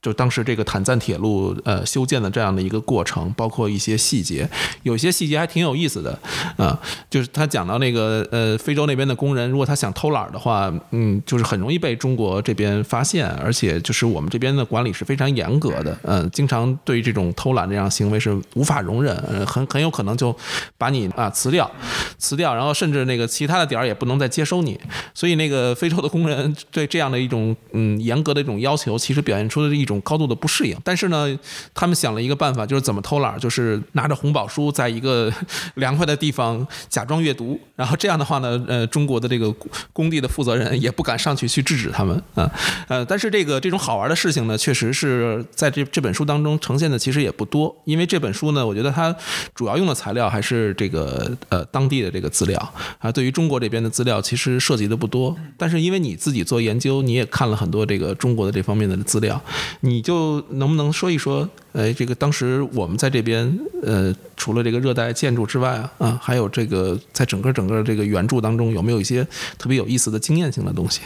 [0.07, 4.49] 就当时这个坦赞铁路呃修建的这样的一个过程，包括一些细节，
[4.83, 6.17] 有些细节还挺有意思的
[6.55, 20.33] 啊、就是他讲到那个呃非洲那边的工人，如果他想偷懒的话，嗯，就是很容易被中国这边发现，而且就是我们这边的管理是非常严格的，嗯、经常对这种偷懒这样行为是无法容忍，呃很很有可能就
[20.77, 21.69] 把你啊辞掉，
[22.17, 24.79] 辞掉，然后甚至那个其他的点儿也不能再接收你，
[25.13, 30.77] 所以那个非洲的工人对这样的一种嗯严格的一种要求，其实表现出的一种高度的不适应。
[30.83, 31.37] 但是呢，
[31.73, 35.31] 他们想了一个办法，就是怎么偷懒，就是拿着红宝书在一个
[35.75, 39.53] 凉快的地方假装阅读，然后这样的话呢，呃，中国的这个
[39.93, 42.49] 工地的负责人也不敢上去去制止他们啊，
[42.87, 49.15] 呃，但是这个这种好玩的事情呢，确实是在这这本书当中呈现的其实也不多，因为这本书呢，我觉得它
[49.53, 59.41] 主要用的材料还是这个呃当地的这个资料啊，对于中国这边的资料其实涉及的不多，但是因为你自己做研究，你也看了很多这个中国的这方面的资料，
[59.81, 69.25] 你就能不能说一说，哎，这个当时我们在这边，呃，除了这个热带建筑之外啊，啊，还有这个在整个整个这个原著当中，有没有一些
[69.57, 71.01] 特别有意思的经验性的东西？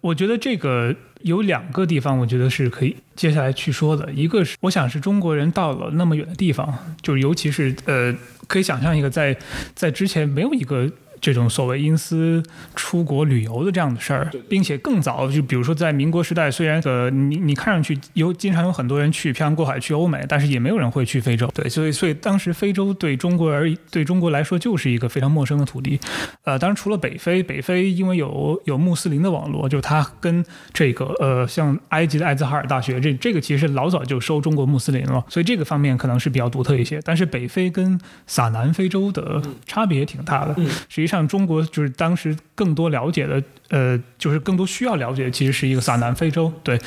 [0.00, 4.12] 我觉得这个有两个地方，我觉得是可以接下来去说的。
[4.12, 8.14] 一个是，我想是中国人到了那么远的地方，就是尤其是呃，
[8.46, 9.36] 可以想象一个在
[9.74, 10.88] 在之前没有一个。
[11.20, 12.42] 这种所谓因私
[12.74, 21.48] 出国旅游的这样的事儿，并且更早，就比如说在民国时代，虽然呃你你看上去有经常有很多人去漂洋过海去欧美，但是也没有人会去非洲。
[21.54, 25.98] 对，所以所以当时非洲对中国而对中国来说就是一个非常陌生的土地。
[26.44, 37.00] 呃，当然除了北非，北非因为有有穆斯林的网络，就是它跟这个呃像埃及的艾兹哈尔大学，这这个其实老早就收中国穆斯林了，所以这个方面可能是比较独特一些。
[37.04, 40.54] 但是北非跟撒南非洲的差别也挺大的。
[40.88, 46.52] 实际上，中国就是当时更多了解的，呃，就是更多需要了解，其实是一个撒南非洲。
[46.62, 46.78] 对，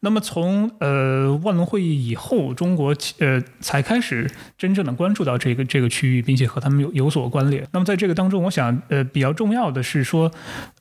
[0.00, 7.66] 那么从呃万隆会议以后，中国呃才开始真正的关注到这个这个区域，并且和他们有有所关联。
[7.72, 10.30] 那么在这个当中，我想呃比较重要的是说，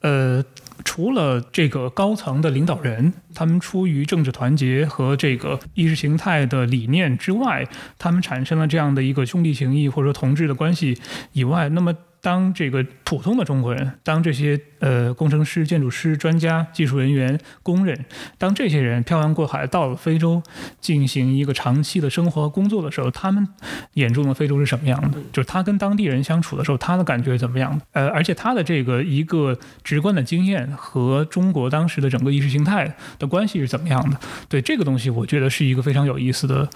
[0.02, 0.44] 呃。
[0.86, 10.98] 除了这个高层的领导人，他们出于政治团结和这个意识形态的理念之外，他们产生了这样的一个兄弟情谊或者说同志的关系
[11.34, 18.06] 以外，那么当这个普通的中国人，当这些呃工程师、建筑师、专家、技术人员、工人，
[18.38, 20.42] 当这些人漂洋过海到了非洲
[20.82, 23.48] 进行一个长期的生活和工作的时候，他们
[23.94, 25.18] 眼中的非洲是什么样的？
[25.32, 27.86] 就是他跟当地人相处的时候，他的感觉是怎么样的？
[27.94, 34.20] 呃，而且他的这个一个直观的经验和中国当时的整个意识形态的关系是怎么样的？
[34.48, 36.70] 对这个东西，我觉得是一个非常有意思的。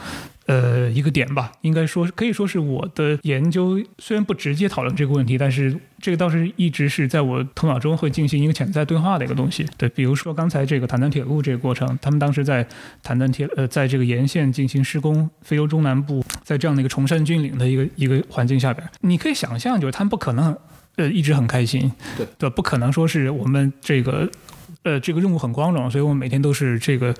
[0.45, 9.65] 呃，一个点吧，应该说可以说是我的研究，虽然不直接讨论这个问题，但是这个倒是一直是在我头脑中会进行一个潜在对话的一个东西。
[9.77, 12.67] 对，比如说刚才这个坦赞铁路这个过程，他们当时在
[13.01, 20.53] 坦赞铁呃，在这个沿线进行施工，非洲中南部在这样的一个崇山峻岭的一个一个环境下边，你可以想象，就是他们不可能
[20.97, 24.29] 呃一直很开心，对对，不可能说是我们这个。
[24.83, 27.13] 呃，这个任务很光荣，所以我们每天都是这个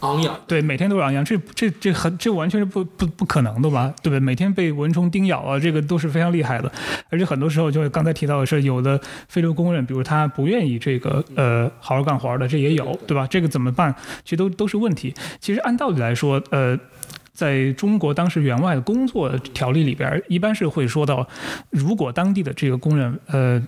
[0.00, 3.92] 昂扬，对，每天都是昂扬，这这这很这完全是不不不可能的吧？
[4.02, 4.20] 对不对？
[4.20, 6.70] 每天被蚊虫叮咬啊，这个都是非常厉害的。
[7.08, 13.26] 而且很多时候，就是刚才提到的是，有的非洲工人，比如他不愿意这个呃好好干活的，这也有，对吧？
[13.26, 13.94] 这个怎么办？
[14.24, 15.12] 其实都都是问题。
[15.40, 16.78] 其实按道理来说，呃。
[17.32, 21.26] 在中国当时员外的工作条例里边，一般是会说到，
[21.70, 23.62] 如果当地的这个工人，呃。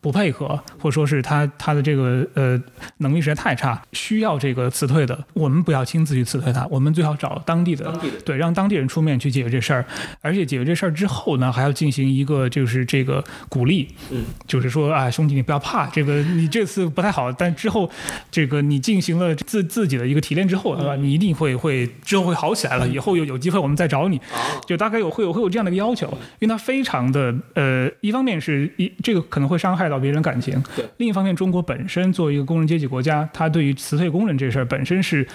[0.00, 2.60] 不配合，或者说是他他的这个呃
[2.98, 8.18] 能力实在太差，需要这个辞退的，我们不要亲自去辞退他，我们最好找当地的，当地的。
[8.20, 9.84] 对，让当地人出面去解决这事儿，
[10.20, 17.90] 而且解决这事儿之后呢，还要进行一个就是这个鼓励，嗯，就是说啊，兄弟你不要怕，这个你这次不太好，但之后
[18.30, 20.94] 这个你进行了自自己的一个提炼之后，对吧？
[20.96, 24.20] 你一定会会之后会好起来了，以后有有机会我们再找你，
[24.66, 26.06] 就大概有会有会有这样的一个要求，
[26.38, 30.84] 因为他非常的呃，一方面是一这个可能会伤害到别人感情，对。
[30.98, 35.26] 另一方面中国本身作为一个工人阶级国家，它对于辞退工人这事儿本身是，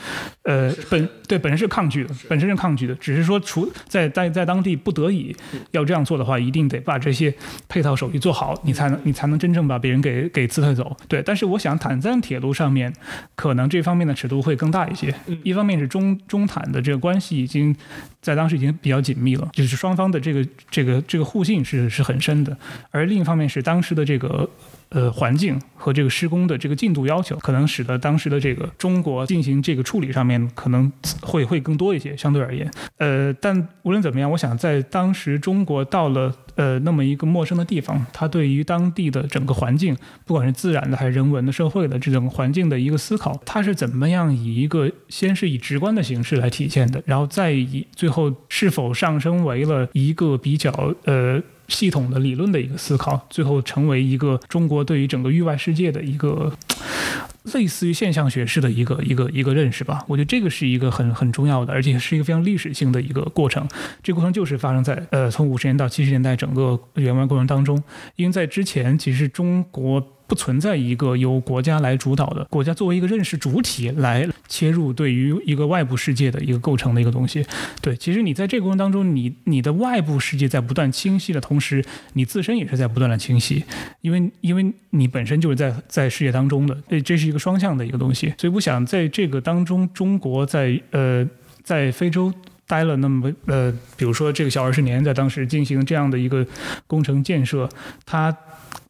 [0.44, 5.36] 呃，本对本身是抗拒的，本身是抗拒的，只是说除在在在当地不得已
[5.72, 7.34] 要这样做的话，一定得把这些
[7.70, 10.96] 配套手续做好，你才能你才能真正把别人给给辞退走。
[11.08, 12.94] 对，但是我想坦赞铁路上面
[13.36, 17.76] 可能这方面的尺度会更大一些，一方面是中中坦的这个关系已经
[18.22, 22.58] 在当时已经比较紧密了，就是双方的这个这个这个互信是是很深的，
[22.92, 24.43] 而另一方面是当时的这个。
[24.90, 32.70] 呃，环境和这个施工的这个进度要求，可能使得当时的这个中国进行这个处理上面可能会会更多一些，相对而言。
[32.98, 51.42] 呃，但无论怎么样，我想在当时中国到了呃那么一个陌生的地方，它对于当地的整个环境，不管是自然的还是人文的、社会的这种环境的一个思考，它是怎么样以一个先是以直观的形式来体现的，然后再以最后是否上升为了一个比较呃。
[51.74, 56.56] 系统的理论的一个思考，最后成为一个中国对于整个域外世界的一个
[57.54, 60.06] 类似于现象学式的一个一个一个认识吧。
[60.08, 63.68] 我觉得这个是一个很很重要的，而且是一个非常历史性的一个过程。
[64.02, 67.84] 这个过程就是发生在呃从五十年到七十年代整个援外过程当中，
[68.16, 70.13] 因为在之前其实中国。
[70.26, 77.46] 不存在一个由国家来主导的，国家作为一个认识主体来切入对于一个外部世界的一个构成的一个东西。
[77.82, 83.64] 对，其实你在这个过程当中，你你的外部世界在不断清晰的同时，你自身也是在不断的清晰，
[84.02, 88.34] 因为因为你本身就是在在世界当中的，这这是一个双向的一个东西。
[88.38, 91.28] 所以我想在这个当中，中国在呃
[91.64, 92.34] 在非洲
[92.66, 96.46] 待了那么呃，比如说这个小二十年，在当时进行这样的一个
[96.88, 97.70] 工程建设，
[98.06, 98.36] 它。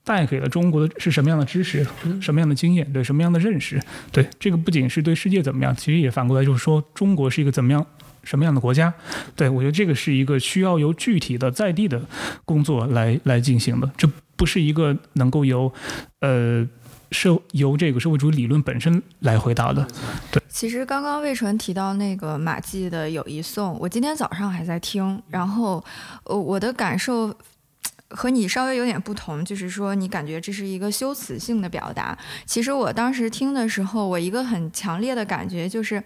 [0.05, 1.87] 带给了中国的是什么样的知识，
[2.21, 3.81] 什么样的经验，对什么样的认识？
[4.11, 7.85] 对这个不仅是对世界怎么样，其实也反过来就是说中国是一个怎么样、
[8.23, 8.93] 什么样的国家？
[9.33, 12.01] 对我觉得这个是一个需要由具体的在地的
[12.43, 15.71] 工作来来进行的，这不是一个能够由
[16.19, 16.67] 呃
[17.11, 19.87] 社由这个社会主义理论本身来回答的。
[20.29, 25.81] 对，其实刚刚魏纯提到那个马季的友谊颂，我今天早上还在听，然后
[26.25, 27.33] 呃我的感受。
[28.13, 32.17] 和你稍微有点不同，就是说你感觉这是一个修辞性的表达。
[32.45, 36.03] 其实我当时听的时候，我一个很强烈的感觉就是。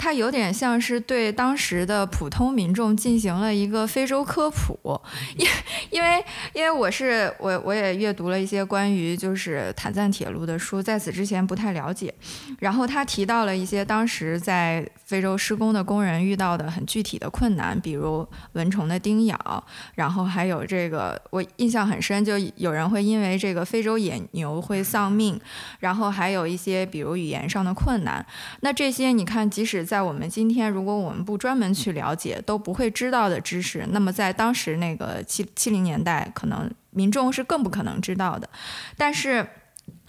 [0.00, 4.98] 它有点像是对当时的普通民众进行了一个非洲科普，
[5.36, 5.46] 因
[5.90, 6.24] 因为
[6.54, 12.14] 因为我是我我也阅读了一些关于就是坦赞铁路的书，在此之前不太了解。
[12.60, 19.64] 然后他提到了一些当时在非洲施工的工人遇到的很具体的困难，比如蚊虫的叮咬，
[19.96, 25.38] 然后还有这个我印象很深，就有人会因为这个非洲野牛会丧命，
[25.80, 28.24] 然后还有一些比如语言上的困难。
[28.60, 38.48] 那这些你看，即使在我们今天，如果我们不专门去了解，都不会知道的知识，那么在当时那个七七零年代，可能民众是更不可能知道的。
[38.96, 39.44] 但是，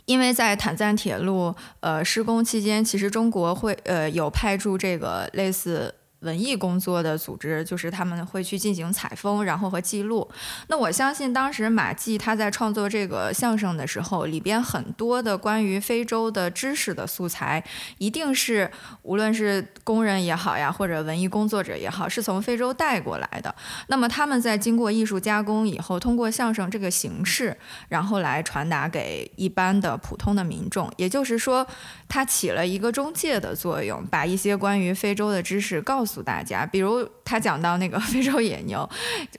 [0.05, 5.95] 因为在坦赞铁路呃施工期间，其实中国会呃有派驻这个类似。
[6.21, 10.29] 文艺工作的组织，就是他们会去进行采风，然后和记录。
[10.67, 17.63] 那我相信，当时马季他在创作这个相声的时候，里边很多的关于非洲的知识的素材，
[17.97, 18.69] 一定是
[19.01, 23.53] 无论是工人也好呀，或者文艺工作者也好，是从非洲带过来的。
[23.87, 27.57] 那么他们在经过艺术加工以后，通过相声这个形式，
[27.89, 30.91] 然后来传达给一般的普通的民众。
[30.97, 31.65] 也就是说，
[32.11, 36.11] 它起了一个中介的作用，把一些关于非洲的知识告诉。
[36.11, 38.89] 诉大家，比如他讲到那个 非洲野牛，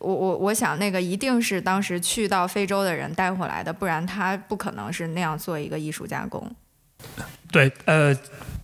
[0.01, 6.51] 我我我想那个一定是当时去到非洲的人带回来的，不然他不可能是那样做一个艺术加工。
[7.51, 8.16] 对，呃。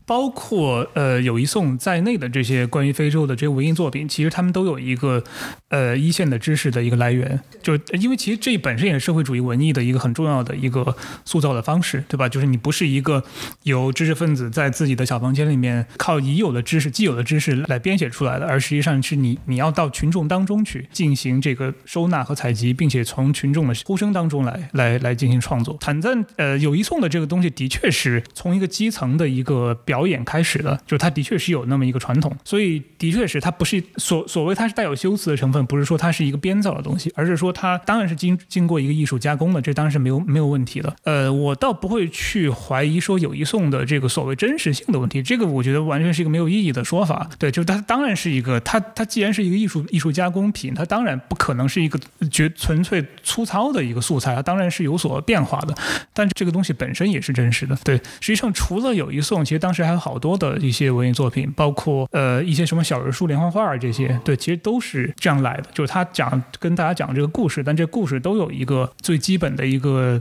[0.09, 5.23] 包括呃友谊颂在内的这些关于非洲的这些文艺作品，其实他们都有一个
[5.69, 10.97] 呃一线的知识的一个来源，就是因为其实这本身也是社会主义文艺的一个很重要的一个
[11.27, 12.27] 塑造的方式，对吧？
[12.27, 13.23] 就是你不是一个
[13.65, 25.77] 由知识分子在自己的小房间里面靠已有的知识、既有的知识来编写出来的，而实际上是你你要到群众当中去进行这个收纳和采集，并且从群众的呼声当中来来来进行创作。
[25.79, 29.98] 坦赞呃友谊颂的这个东西，的确是从一个基层的一个表。
[29.99, 40.95] 导演开始的，就是他的确是有那么一个传统，所以的确是他不是所所谓他是带有修辞的成分，不是说它是一个编造的东西，而是说它当然是经经过一个艺术加工的，这当然是没有没有问题的。
[41.03, 47.29] 呃，我倒不会去怀疑说有一颂的这个所谓真实性的问题，这个我觉得完全是一个没有意义的说法。
[47.37, 51.99] 对，就是它当然是一个，它它既然是一个艺术艺术加工品，它当然不可能是一个
[52.31, 55.75] 绝纯粹粗糙的一个素材，它当然是有所变化的。
[56.15, 57.77] 但这个东西本身也是真实的。
[57.83, 59.88] 对，实际上除了有一颂，其实当时还。
[59.89, 65.65] 还有好多的一些文艺作品，包括呃一些什么小人书、连环画这些，对，其实都是这样来的。
[65.73, 70.21] 就是他讲跟大家讲这个故事，但这故事都有一个最基本的一个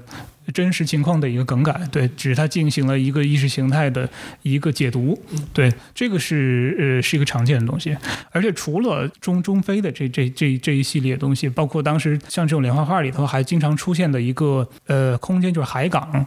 [0.54, 4.10] 真实情况的一个更改，对，只是它进行了一个意识形态的
[4.42, 5.20] 一个解读，
[5.54, 7.96] 对，这个是呃是一个常见的东西。
[8.32, 16.26] 而且除了中中非的这这这这一系列东西，包括当时像这种连环画里头还经常出现的一个呃空间，就是海港，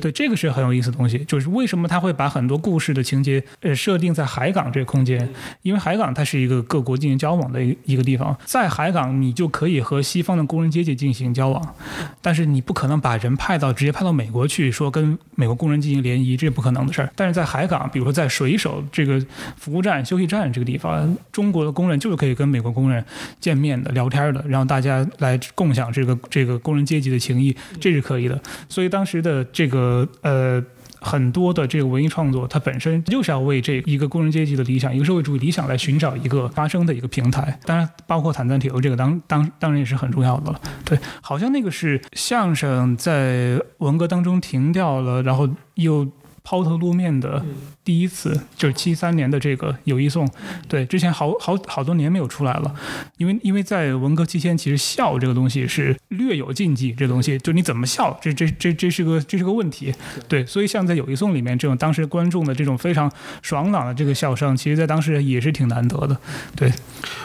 [0.00, 1.18] 对，这个是很有意思的东西。
[1.24, 5.28] 就是为什么他会把很多故事的情节呃设定在海港这个空间？
[5.62, 11.74] 因为海港它是一个各国进行交往的一一个地方，在海港你就可以和西方的工人阶级进行交往，
[12.22, 17.10] 但是你不可能把人派到直接派到美国去说跟美国工人进行联谊，这是不可能的事儿。
[17.16, 19.20] 但是在海港，比如说在水手这个
[19.56, 23.04] 服务站、休息站这个地方，中国的工人就是可以跟美国工人
[23.40, 28.40] 见面的、聊天的，然后大家来共享这个这个工人阶级的情谊，这是可以的。
[28.68, 30.62] 所以当时的这个呃。
[31.00, 37.58] 很多的这个文艺创作，它本身就是要为这一个工人阶级的理想、一个社会主义理想来寻找一个发声的一个平台。
[37.64, 40.60] 当然，包括坦赞铁路这个，当当当然也是很重要的了。
[40.84, 46.08] 对，好像那个是相声在文革当中停掉了，然后又。
[46.44, 47.44] 抛头露面的
[47.88, 50.30] 第一次就是七三年的这个友谊颂，
[50.68, 52.74] 对，之前好好好多年没有出来了，
[53.16, 59.94] 因为因为在文革期间，其实笑这个东西是略有禁忌，这东西就你怎么笑，这这这这是个这是个问题，
[60.28, 63.10] 对，所以像在友谊颂里面这种当时观众的这种非常
[63.42, 66.18] 爽朗的这个笑声，其实在当时也是挺难得的，
[66.54, 66.72] 对。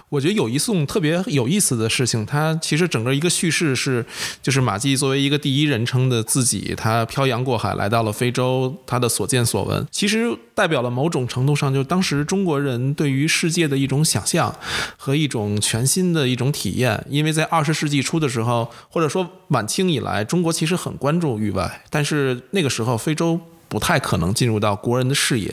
[0.09, 4.05] 我觉得友谊颂特别有意思的事情，它其实整个一个叙事是，
[4.41, 9.09] 就是马季作为一个第一人称的自己，他漂洋过海来到了非洲，他的。
[9.13, 14.55] 所见所闻，其实代表了某种程度上，就当时中国人对于世界的一种想象
[14.97, 17.05] 和一种全新的一种体验。
[17.09, 25.51] 因为在二十世纪初的时候，或者说晚清以来，中国其实很关注域外，但是那个时候非洲不太可能进入到国人的视野。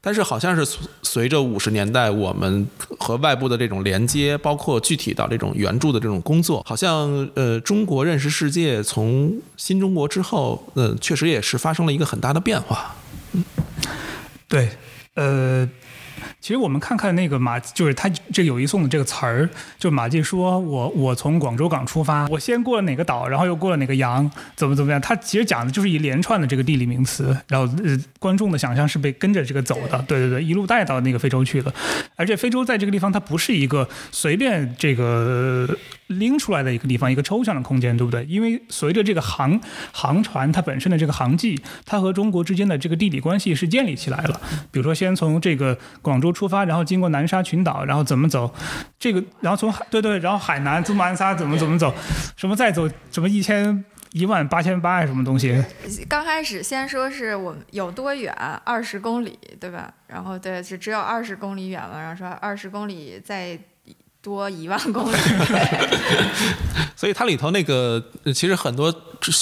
[0.00, 2.66] 但是好像是随着五十年代我们
[2.98, 12.96] 和外部的这种连接，包括具体到这种援助的这种工作，好像呃，中国认识世界从新中国之后，嗯，确实也是发生了一个很大的变化。
[13.32, 13.44] 嗯，
[14.50, 14.68] 对，
[15.14, 15.64] 呃，
[16.40, 19.48] 其实我们看看那个马，就是他这有一颂的这个词儿，
[19.78, 25.00] 就马季说，我我从广州港出发，我先过了哪个岛，然后又过了哪个洋，怎么怎么样？
[25.00, 31.72] 他其实讲的就是一连串的这个地理名词，然后呃，观众的想象是被跟着这个走的，对对对，一路带到那个非洲去了，
[32.16, 35.68] 而且非洲在这个地方，它不是一个随便这个。
[36.10, 38.24] 拎出来的一个地方，一个抽象的空间，对不对？
[38.24, 39.60] 因为随着这个航
[39.92, 44.40] 航船它本身的这个航迹，它和中国之间的这个地理关系是建立起来了。
[44.72, 48.52] 比如说，先从这个广州出发，然后经过南沙群岛，然后怎么走？
[48.98, 51.94] 这个，然后从海对对，然后海南从马鞍山怎么怎么走？
[52.36, 55.64] 什么再走什么一千一万八千八什么东西？
[56.08, 58.34] 刚开始先说是我们有多远，
[58.64, 59.94] 二十公里，对吧？
[60.08, 63.56] 然后对，是只有二十公里远了，然后说二十公里在。
[64.22, 65.16] 多一万公里，
[66.94, 68.94] 所以它里头那个其实很多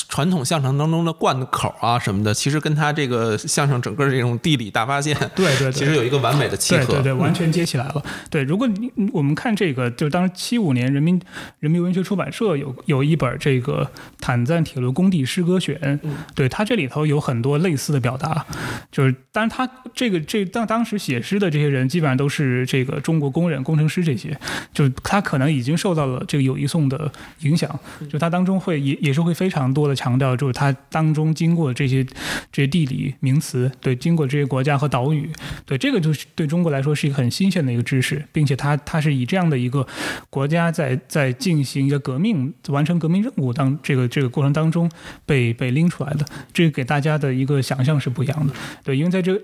[0.08, 8.02] 传统相声当中的贯口啊什么的，其实跟他这个相声整个这种地理大发现，对对，其实有一个完美的契合，对对对，完全接起来了。
[8.30, 11.20] 对，如果你我们看这个，就是当时七五年人民
[11.60, 16.00] 人民文学出版社有有一本这个坦赞铁路工地诗歌选，
[16.34, 18.44] 对他这里头有很多类似的表达，
[18.90, 24.38] 就是当然他这个这当当时写诗的这些人基本上都是这个中国工人、工程师这些。
[24.72, 27.10] 就是他可能已经受到了这个友谊颂的
[27.40, 27.78] 影响，
[28.10, 32.04] 就他当中会也也是会非常多的强调，就是他当中经过这些
[32.50, 35.30] 这些地理名词，对，经过这些国家和岛屿，
[35.66, 39.86] 对，这个就是对中国来说是一个很新鲜的一个知识，并且他他是以这样的一个
[40.30, 44.90] 国家在在进行一个革命、完成革命任务当这个这个过程当中
[45.24, 48.54] 被被拎出来的，这个给大家的一个想象是不一样的，
[48.84, 49.40] 对，因为在这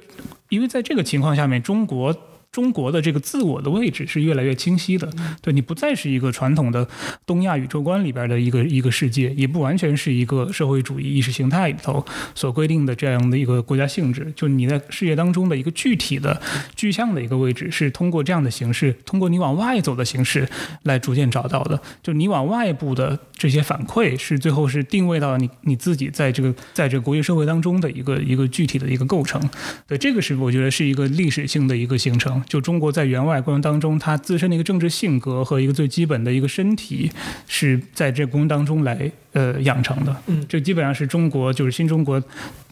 [0.48, 2.14] 因为在这个情况下面，中国。
[2.54, 6.86] 中国的这个自我的位置是越来越清晰的，对你不再是一个传统的
[7.26, 14.32] 东亚宇宙观里边的一个一个世界，也不完全是一个社会主义意识形态里头所规定的这样的一个国家性质。
[14.36, 16.40] 就你在世界当中的一个具体的
[16.76, 20.48] 具象的一个位置，是通过这样的形式，通过你往外走的形式
[20.84, 21.82] 来逐渐找到的。
[22.04, 29.42] 就你往外部的这些反馈，是最后是定位到你你自己在这个在这个国际社会当中的一个一个具体的一个构成。
[29.88, 32.43] 对，这个是我觉得是一个历史性的一个形成。
[32.46, 37.10] 就中国在援外过程当中，它自身的一个政治性格和一个最基本的一个身体，
[37.46, 40.16] 是在这过程当中来呃养成的。
[40.26, 42.22] 嗯，这基本上是中国就是新中国，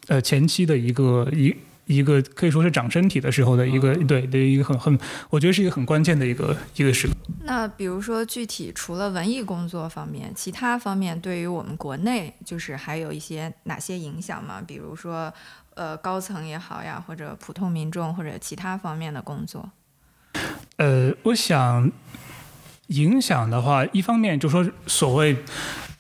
[0.09, 1.55] 呃前期的一个一
[1.87, 4.99] 一个可以说是长身体的时候的一个对的一个很很，
[5.31, 7.15] 我觉得是一个很关键的一个一个时刻。
[7.45, 14.63] 那比如说具体除了文艺工作方面，其他方面对于我们国内就是还有一些哪些影响吗？
[14.67, 15.33] 比如说。
[15.75, 19.71] 呃，高层也好呀，或者普通民众或者其他方面的工作。
[20.77, 21.91] 呃，我想
[22.89, 25.37] 影响的话，一方面就说所谓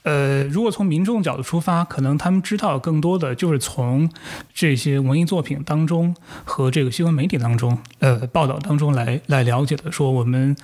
[0.02, 4.10] 呃，如果从民众角度出发，可能他们知道更多的就是从
[4.52, 6.14] 这些文艺作品当中
[6.44, 10.56] 和这个新闻媒体当中，呃，报道当中来来了解的，说我们，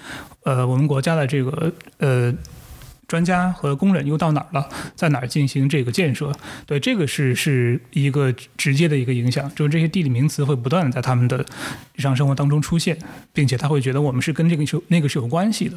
[0.44, 2.34] 呃，我们国家的这个呃。
[3.08, 4.68] 专家和工人又到哪儿了？
[4.94, 6.30] 在哪儿进行这个建设？
[6.66, 11.38] 对，这个是是一个直接的一个影响，就是这些地理名词会不断的在他们的
[11.94, 12.98] 日常生活当中出现，
[13.32, 15.76] 并且他会觉得我们是跟这个是那个是有关系的。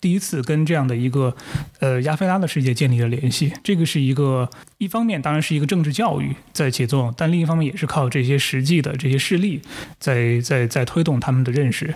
[0.00, 1.34] 第一次跟这样的一个
[1.78, 9.62] 呃亚非拉的世界建立了联系，这个是一个一方面当然是一个政治教育在起作用，但另一方面也是靠这些实际的这些事例
[10.00, 11.94] 在在在推动他们的认识。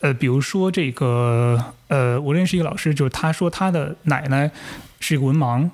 [0.00, 4.50] 呃，比如说这个，呃，我认识一个老师，就是他说他的奶奶
[5.00, 5.68] 是一个文盲，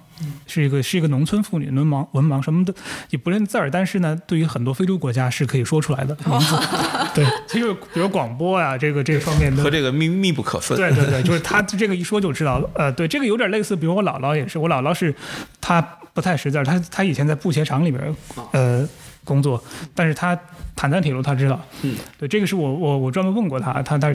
[0.47, 2.75] 是一个是一个农村妇女，文盲文盲什么的
[3.11, 6.57] 也不认字儿，但是呢，对于很多非洲国家是可以说出来的名字。
[7.15, 10.77] 对，其实比如广播啊，这个这个方面的和这个密密不可分。
[10.77, 12.71] 对对对，就是他这个一说就知道了。
[12.75, 15.15] 呃，对，这个有点类似，比如我姥姥也是，我姥姥是
[15.61, 15.83] 她
[16.15, 18.17] 不太识字儿，她她以前在布鞋厂里边
[18.53, 18.89] 呃
[19.25, 19.63] 工作，
[19.95, 20.39] 但是他。
[20.77, 24.13] 坦赞铁路他知道，嗯，对，这个是我我我专门问过他，他他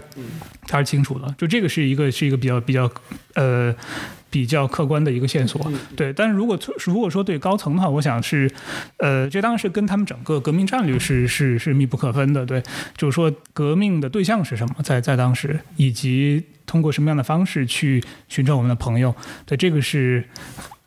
[0.68, 2.92] 他是清楚的，就这个是一个是一个比较比较
[3.36, 3.74] 呃
[4.30, 6.12] 比较客观的一个线索，对。
[6.12, 8.52] 但是如果如果说对高层的话，我想是
[8.98, 12.62] 呃，这当然是跟他们整个革命战略是是是密不可分的，对，
[12.98, 20.26] 就是说革命的对象是什么，在在当时，以及通过什么样的方式去寻找我们的朋友，对，这个是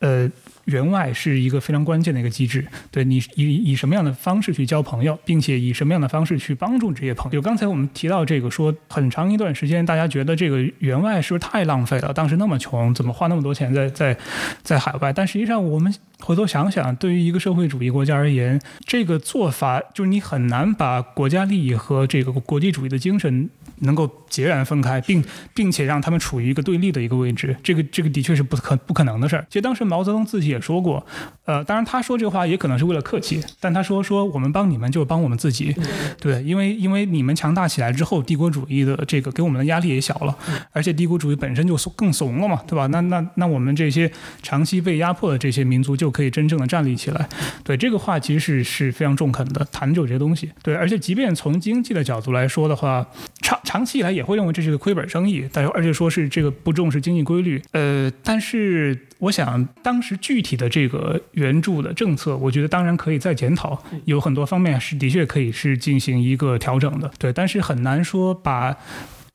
[0.01, 0.31] 呃。
[0.67, 7.43] 员外是一个非常关键的一个机制，对你以以什么样的方式去交朋友，并且以什么样的方式去帮助这些朋友。
[7.43, 12.13] 刚才我们提到这个，说很长一段时间，大家觉得这个员外是不是太浪费了？
[12.13, 14.17] 当时那么穷，怎么花那么多钱在在
[14.63, 15.13] 在海外？
[15.13, 15.93] 但实际上，我们
[16.25, 23.51] 回头想想，对于一个社会主义国家而言，这个做法就是你很难把国家利益和这个国际主义的精神。
[23.85, 29.45] 能够截然分开，并并且让他们处于一个对立的一个位置，这个这个的确是不可不可能的事儿。
[29.49, 31.05] 其实当时毛泽东自己也说过，
[31.47, 35.75] 呃，当然他说这话也可能是为了客气，但他说说我们帮你们就是帮我们自己，
[36.20, 40.39] 对，因为因为你们强大起来之后，帝国主义的这个给我们的压力也小了，
[40.70, 42.87] 而且帝国主义本身就怂更怂了嘛，对吧？
[42.87, 44.09] 那那那我们这些
[44.45, 47.29] 长期被压迫的这些民族就可以真正的站立起来。
[47.65, 50.51] 对这个话其实是是非常中肯的，谈就这些东西。
[50.63, 53.07] 对，而且即便从经济的角度来说的话，
[53.41, 53.59] 长。
[53.73, 57.63] 长期以来也会认为这是个亏本生意，但是而且说是这个不重视经济规律。
[57.71, 67.11] 呃，但是我想当时具体的这个援助的政策，我觉得当然可以再检讨，有很多方面是的确可以是进行一个调整的。
[67.19, 68.77] 对，但是很难说把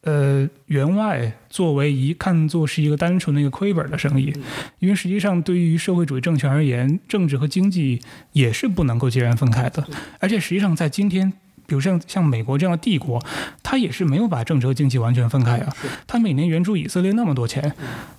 [0.03, 4.33] 呃员外作为一看作是一个单纯的一个亏本的生意，
[4.79, 9.85] 因为实际上对于社会主义政权而言，政治和经济也是不能够截然分开的，
[10.19, 11.33] 而且实际上在今天。
[11.69, 13.21] 比如像像美国这样的帝国，
[13.61, 15.75] 它也是没有把政治和经济完全分开啊。
[16.07, 17.73] 它每年援助以色列那么多钱，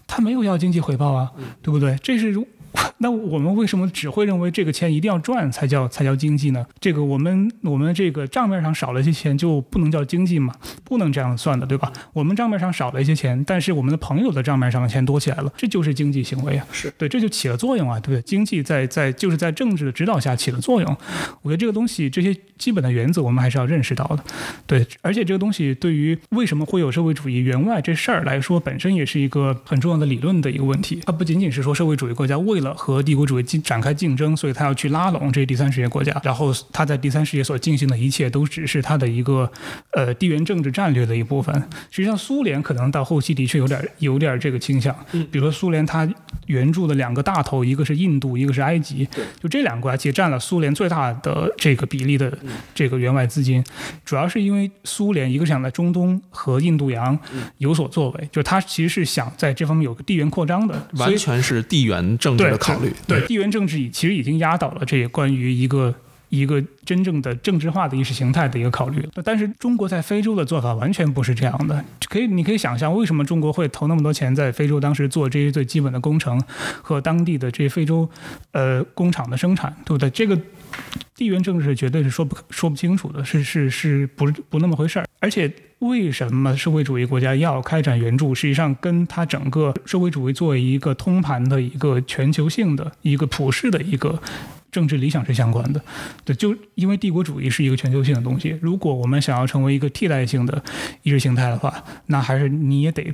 [0.06, 1.96] 它没有要经济回报啊，对不对？
[2.02, 2.46] 这是如。
[2.98, 6.66] 那我们为什么只会认为这个钱一定要赚才叫才叫经济呢？
[6.80, 10.54] 这个我们我们这个账面上少了一些钱就不能叫经济嘛？
[10.84, 11.92] 不能这样算的，对吧？
[12.12, 16.66] 我们账面上少了一些钱，但是我们的朋友的账面上的钱多起来了，这就是经济行为啊！
[16.72, 18.22] 是对，这就起了作用啊，对不对？
[18.22, 20.96] 经济在在就是在政治的指导下起了作用。
[21.42, 24.24] 我觉得这个东西这些基本的原则我们还是要认识到的，
[24.66, 24.86] 对。
[25.02, 31.00] 而且这个东西对于为什么会有社会主义员外这事儿来说，本身也是一个很重要的理论的一个问题。
[31.06, 39.50] 它不仅仅是说社会主义国家为了和帝国主义进展开竞争，所以他要去拉拢这些第三世界国家，然后他在第三世界所进行的一切都只是他的一个
[39.92, 41.54] 呃地缘政治战略的一部分。
[41.90, 44.94] 实际上，苏联可能到后期的确有点有点这个倾向。
[45.30, 46.08] 比如说，苏联它
[46.46, 49.08] 援助的两个大头，一个是印度，一个是埃及，
[49.40, 52.36] 就这两个国家其实占了苏联最大的这个比例的
[52.74, 53.64] 这个援外资金，
[54.04, 57.18] 主要是因为苏联一个想在中东和印度洋
[57.58, 62.92] 有所作为，就是他其实是想在这方面有个地缘扩张的，完全是地缘政治的考虑。
[63.06, 65.94] 对地缘政治，已其实已经压倒了这关于一个
[66.28, 69.08] 一个真正的政治化的意识形态的一个考虑。
[69.24, 71.84] 但是中国在非洲的做法完全不是这样的。
[72.08, 76.42] 可以，你可以想象为什么中国会投那么多钱在非洲当时做这些最基本的工程
[76.82, 78.08] 和当地的这些非洲
[78.52, 80.08] 呃工厂的生产，对不对？
[80.10, 80.38] 这个
[81.14, 85.52] 地缘政治绝对是说不说不清楚的，是是是不不那么回事儿，而且。
[85.80, 88.34] 为什么社会主义国家要开展援助？
[88.34, 94.20] 实际上，跟它整个社会主义作为一个通盘的一个全球性的一个普世的一个
[94.72, 95.80] 政治理想是相关的。
[96.24, 100.60] 对，就因为帝国主义是一个全球性的东西，如果我们想要成为一个替代性的
[101.04, 103.12] 意识形态的话，那还是你也得。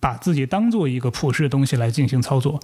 [0.00, 2.58] 把自己当做一个普世的东西来进行操作，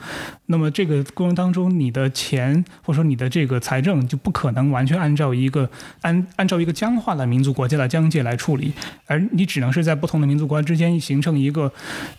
[0.46, 5.68] 那么这个过程当中，你的钱或者说你的这个财政就不可能完全按照一个
[6.00, 8.72] 按按照一个僵化的民族国家的疆界来处理，
[9.06, 11.70] 而你只能是在不同的民族国家之间形成一个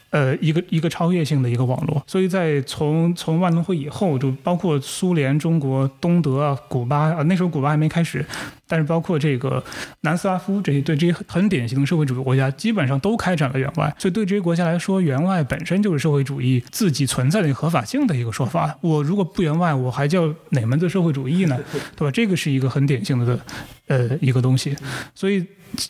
[0.10, 2.04] 呃一个一个超越性的一个网络。
[2.08, 8.26] 所以在从从万隆会以后，就包括苏联、中国、东德啊、古巴啊，那时候古巴还没开始，
[8.68, 9.64] 但是包括这个
[10.02, 13.94] 南斯拉夫这些对这些很典型的社会主义国家，基本上都开展了援外。
[13.98, 18.78] 所以对这些国家来说，援外本身就是社会主义自己存在的合法性的一个说法。
[18.82, 21.60] 我如果不援外，我还叫哪门子社会主义呢？
[21.96, 22.12] 对吧？
[22.12, 23.40] 这个是一个很典型的
[23.88, 24.76] 呃一个东西，
[25.14, 25.46] 所以。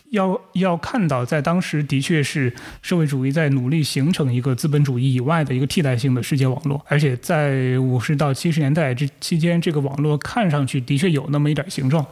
[0.10, 12.06] 要要看到，在当时的确是社会主义在努力形成一个资本主义以外的一个替代性的世界网络，而且在五十到七十年代这期间，这个网络看上去的确有那么一点形状。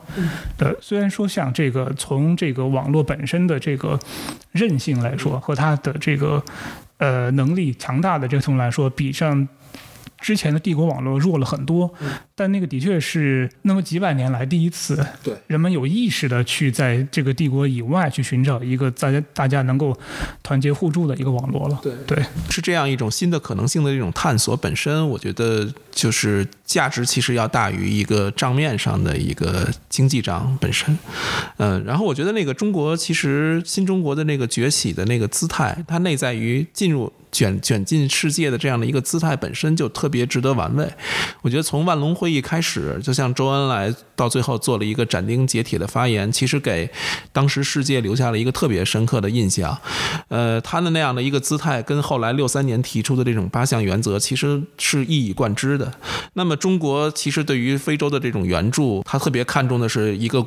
[0.57, 3.99] 呃虽然说像这个从这个网络本身的这个
[4.51, 6.43] 韧性来说，和它的这个
[6.97, 9.47] 呃能力强大的这个程度来说，比上。
[10.21, 11.93] 之前的帝国网络弱了很多，
[12.37, 19.97] 但那个的确是那么几百年来第一次，对人们有意识的去在这个帝国以外去寻找一个大家大家能够
[20.43, 21.79] 团结互助的一个网络了。
[21.81, 30.97] 对对，是这样一种新的可能性的这种探索本身，我觉得就是价值其实要大于一个账面上的一个经济账本身。
[31.55, 37.11] 嗯，然后我觉得那个中国其实新中国的那个崛起的那个姿态，它内在于进入。
[37.31, 40.89] 卷卷进世界的这样的一个姿态本身就特别值得玩味。
[41.41, 46.89] 我觉得从万隆会议开始，就像周恩来到最后做了一个斩钉截铁的发言，其实给
[47.31, 49.77] 当时世界留下了一个特别深刻的印象。
[50.27, 55.93] 呃，他的那样的一个姿态，跟后来六三年提出的这种八项原则，其实是一以贯之的。
[56.33, 60.45] 那么中国其实对于非洲的这种援助，他特别看重的是一个。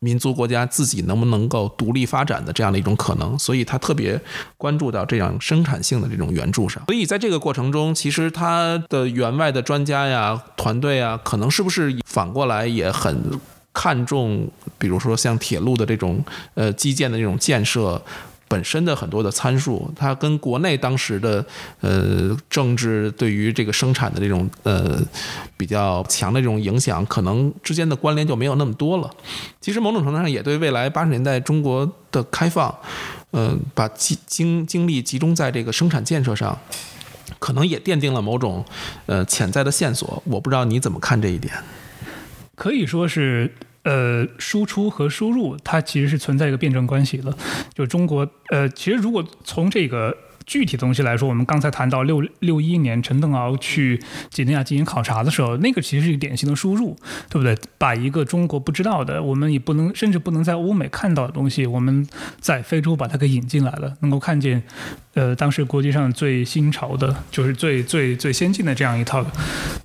[0.00, 4.20] 民族国家自己能不能够独立发展的这样的一种可能，所以他特别
[4.56, 6.82] 关注到这样生产性的这种援助上。
[6.86, 13.38] 所以在这个过程中，其实他的员外的专家呀、团队啊，可能是不是反过来也很
[13.72, 16.24] 看重，比如说像铁路的这种
[16.54, 18.02] 呃基建的这种建设。
[18.48, 21.44] 本身的很多的参数，它跟国内当时的
[21.80, 25.00] 呃政治对于这个生产的这种呃
[25.56, 29.10] 比较强的这种影响，可能之间的关联就没有那么多了。
[29.60, 32.72] 其实某种程度上也对未来八十年代中国的开放，
[33.32, 36.56] 嗯，把精精精力集中在这个生产建设上，
[37.38, 38.64] 可能也奠定了某种
[39.06, 40.22] 呃潜在的线索。
[40.26, 41.52] 我不知道你怎么看这一点。
[42.54, 43.52] 可以说是。
[43.86, 47.32] 呃，输出和输入它其实是存在一个辩证关系的。
[47.72, 50.12] 就中国，呃，其实如果从这个
[50.46, 56.96] 具体东西来说，我们刚才谈到六六一年陈登鳌去几内亚进行考察的时候，那个其实是一个典型的输入，
[57.28, 57.56] 对不对？
[57.76, 62.06] 把一个中国不知道的，我们也不能甚至不能在欧美看到的东西，我们
[62.40, 64.62] 在非洲把它给引进来了，能够看见，
[65.14, 69.26] 呃，当时国际上最新潮的，就是最最最先进的这样一套，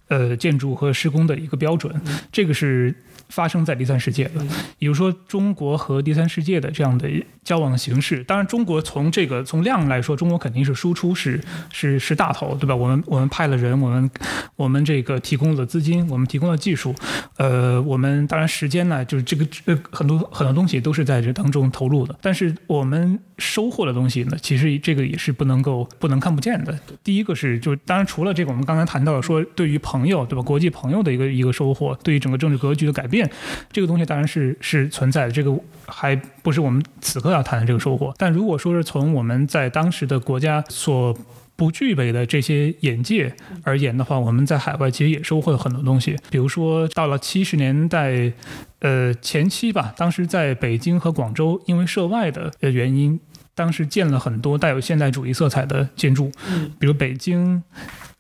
[0.10, 2.00] 呃，建筑和施工的一个标准，
[2.32, 2.96] 这个是。
[3.30, 4.46] 发生在第三世界的，
[4.78, 7.10] 比如说中国和第三世界的这样的
[7.46, 8.22] 交往形式。
[8.26, 11.40] 当然，中国从这个从量来说，中国肯肯定是输出是
[11.72, 12.76] 是是大头，对吧？
[12.76, 14.12] 我们我们派了人，我们
[14.58, 16.94] 我们这个提供了资金，我们提供了技术，
[17.38, 22.14] 呃，我们当然时间呢，就是这个呃很多很多东西都是在这当中投入的。
[22.22, 26.78] 但是我们收获的东西呢，其实这个也是不能够不能看不见的。
[27.04, 30.42] 第一个是，就当然除了这个，我们刚才谈到的说，对于朋友，对吧？
[30.42, 33.30] 国际朋友的一个一个收获，对于整个政治格局的改变。
[33.72, 38.14] 这个东西当然是是存在的，这个还不是我们此刻要谈的这个收获。
[38.18, 41.16] 但如果说是从我们在当时的国家所
[41.56, 43.34] 不具备的这些眼界
[43.64, 46.18] 而言的话，我们在海外其实也收获了很多东西。
[46.32, 48.34] 比如说到了七十年代，
[48.80, 53.20] 呃前期吧，当时在北京和广州，因为涉外的原因，
[53.54, 56.32] 当时建了很多带有现代主义色彩的建筑，
[56.80, 57.62] 比如北京。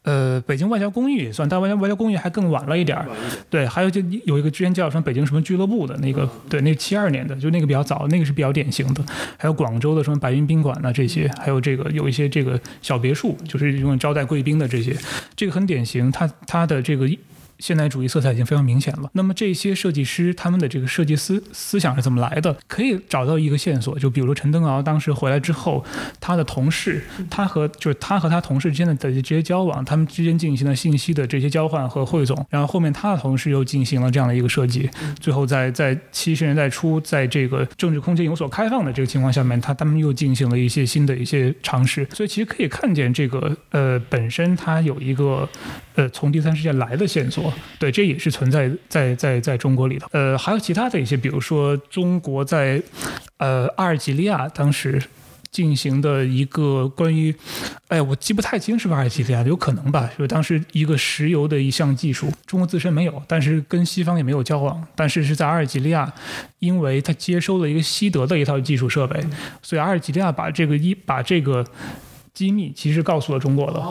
[0.03, 3.07] 呃，北京外交公寓也算，但外交外交公寓还更晚了一点儿。
[3.49, 9.03] 对，还有就有一个之前叫什么北京什么俱乐部的那个，对，那七二年的，就那个比较早，那个是比较典型的。
[9.37, 14.95] 还有广州的什么白云宾馆呐，这些，还有这个有一些这个小别墅，就是用招待贵宾的这些，
[15.35, 16.11] 这个很典型。
[16.11, 17.07] 它它的这个。
[17.62, 19.09] 现代主义色彩已经非常明显了。
[19.14, 22.57] 那么这些设计师他们的这个设计思思想是怎么来的？
[22.68, 25.86] 可以找到一个线索，就比如说陈登鳌当时回来之后，
[26.20, 34.89] 他的同事，他和就是他和他同事之间的这些交往，他们之间进行了信息的这些交换和汇总，然后后面他的同事又进行了这样的一个设计，
[35.20, 42.07] 最后在在七十年代初，在这个政治空间有所开放的这个情况下面，他他们又进行了一些新的一些尝试。
[42.14, 45.47] 所以其实可以看见这个呃本身它有一个
[45.95, 47.50] 呃从第三世界来的线索。
[47.79, 50.07] 对，这也是存在在在在中国里头。
[50.11, 52.81] 呃，还有其他的一些，比如说中国在
[53.37, 55.01] 呃阿尔及利亚当时
[55.51, 57.35] 进行的一个关于，
[57.89, 60.09] 哎，我记不太清是不是阿尔及利亚，有可能吧？
[60.17, 66.11] 就当时一个石油的一项技术，中国自身没有，但是跟西方也没有交往，但是是在阿尔及利亚，
[66.59, 69.21] 因为他接收了一个西德的一套技术设备，
[69.61, 71.65] 所以阿尔及利亚把这个一把这个。
[72.34, 73.84] 机密，其实告诉了中国的。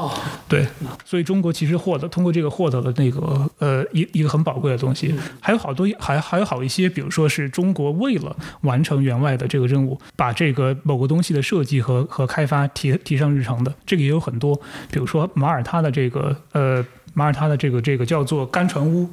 [0.49, 0.67] 对，
[1.05, 14.55] 所以中国其实获得通过这个获得了那个呃一一个很宝贵的东西，还有好多还还有好一些，比如说是中国为了完成员外的这个任务，把这个某个东西的设计和和开发提提上日程的，这个也有很多，
[14.91, 16.85] 比如说马耳他的这个呃。
[17.13, 19.09] 马耳他的这个这个叫做干船坞，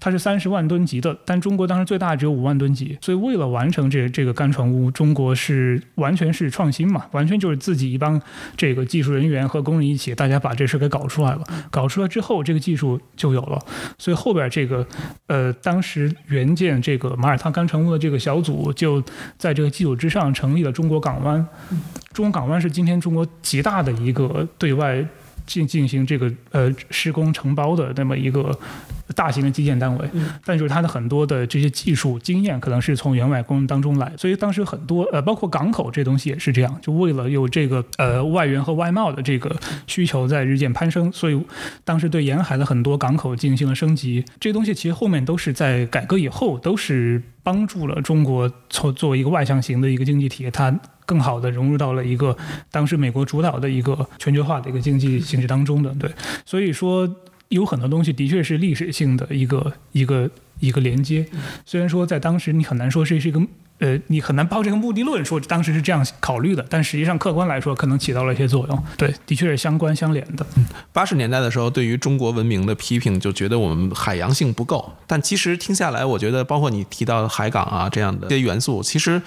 [0.00, 8.20] 它是三十万吨级的，但中国当时最大只有五万吨级，所以为了完成这这个干船坞，中国是完全是创新嘛，完全就是自己一帮
[8.56, 13.58] 这个技术人员和工人一起，大家把这事给搞出来了，搞出来之后，这个技术就有了，
[13.98, 14.86] 所以后边这个
[15.26, 19.02] 呃，当时援建这个马耳他干船坞的这个小组，就
[19.38, 21.46] 在这个基础之上成立了中国港湾，
[22.12, 25.06] 中国港湾是今天中国极大的一个对外。
[25.46, 28.56] 进进行这个呃施工承包的那么一个
[29.14, 30.10] 大型的基建单位，
[30.44, 39.54] 但就是它的很多的这些技术经验可能是从员外工人当中来，所以当时很多呃包括港口这东西也是这样，就为了有这个呃外援和外贸的这个
[39.86, 41.40] 需求在日渐攀升，所以
[41.84, 50.76] 当时对沿海的很多港口进行了升级，这些东西其实后面都是在改革以后都是帮助了中国从作为一个外向型的一个经济体，它。
[51.06, 52.36] 更好的融入到了一个
[52.70, 56.10] 当时美国主导的一个全球化的一个经济形势当中的，对，
[56.44, 57.08] 所以说
[57.48, 60.28] 有很多东西的确是历史性的一个一个
[60.58, 61.24] 一个连接。
[61.64, 63.40] 虽然说在当时你很难说这是一个
[63.78, 68.84] 呃，你很难抱这个目的论说当时是这样考虑的，但实际上客观来说可能起到了一些作用。
[68.96, 70.44] 对，的确是相关相连的。
[70.92, 79.22] 八十年代的时候，对于中国文明的批评就觉得我们海洋性不够，但其实听下来，我觉得包括你提到海港啊这样的这些元素，其实。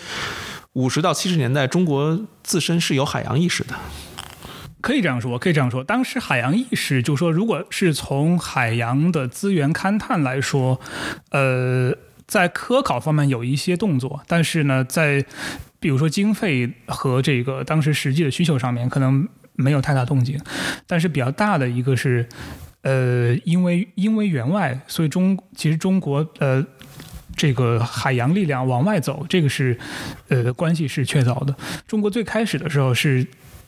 [0.74, 3.74] 五十到七十年代，中国自身是有海洋意识的，
[4.82, 5.84] 可以这样说，可以这样说。
[5.84, 10.80] 当时海洋意识，就是说如果是从海洋的资源勘探来说，
[11.32, 11.92] 呃，
[12.28, 15.26] 在科考方面有一些动作，但是呢，在
[15.80, 20.40] 比如说经费和这个当时实际的需求上面，可能没有太大动静。
[20.86, 22.30] 但是比较大的一个是，
[22.84, 26.64] 呃，因为因为员外，所以中其实中国呃。
[27.40, 29.80] 这个海洋力量往外走，这个是，
[30.28, 31.56] 呃，关系是确凿的。
[31.88, 33.26] 中国最开始的时候是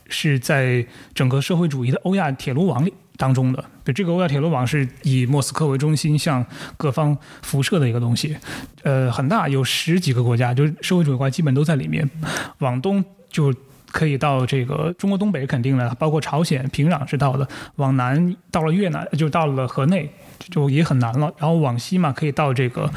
[0.09, 6.45] 是在整个社会主义的欧亚铁路网里当中的，对这个欧亚铁路网是以莫斯科为中心向
[6.75, 8.35] 各方辐射的一个东西，
[8.83, 12.09] 呃，很大，有十几个国家，就是社会主义国家基本都在里面。
[12.57, 13.55] 往东就
[13.89, 17.47] 可以到这个中国东北肯定了，包括朝鲜、平壤是到的。
[17.77, 20.09] 往南到了越南，就到了河内，
[20.49, 21.31] 就也很难了。
[21.37, 22.91] 然后往西嘛，可以到这个。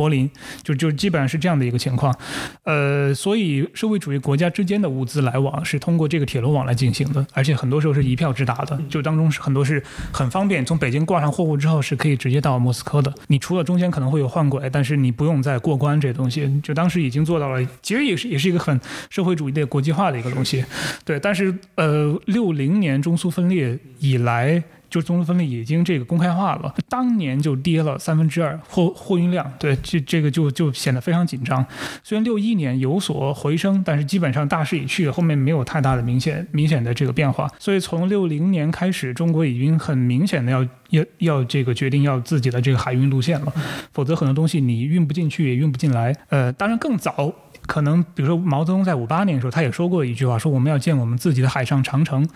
[0.00, 0.30] 柏林
[0.62, 2.16] 就就基本上是这样的一个情况，
[2.64, 13.12] 呃，所以社会主义国家之间的物资来往是通过这个铁路网来进行的，而且很多时候是一票直达的，就当中是很多是很方便，从北京挂上货物之后是可以直接到莫斯科的。
[13.26, 18.80] 你除了中间可能会有换轨，但是你不用再过关，这东西就当时已经做到了，其实也是也是一个很
[19.10, 20.64] 社会主义的国际化的一个东西，
[21.04, 21.20] 对。
[21.20, 24.62] 但是呃，六零年中苏分裂以来。
[24.90, 31.64] 就中苏分裂已经这个公开化了，当年就跌了三分之二货货运量，对，这这个就就显得非常紧张。
[32.02, 37.48] 虽然六一年有所回升，但是基本上大势已去，后面没有太大的明显明显的这个变化。
[37.58, 43.52] 所以从六零年开始，中国已经很明显的要要要这个决定要自己的这个海运路线了，
[43.92, 46.14] 否则很多东西你运不进去也运不进来。
[46.28, 47.32] 呃，当然更早。
[47.66, 52.26] 可能比如说毛泽东在五八年的时候，他也说过一句话，说我们要建我们自己的海上长城，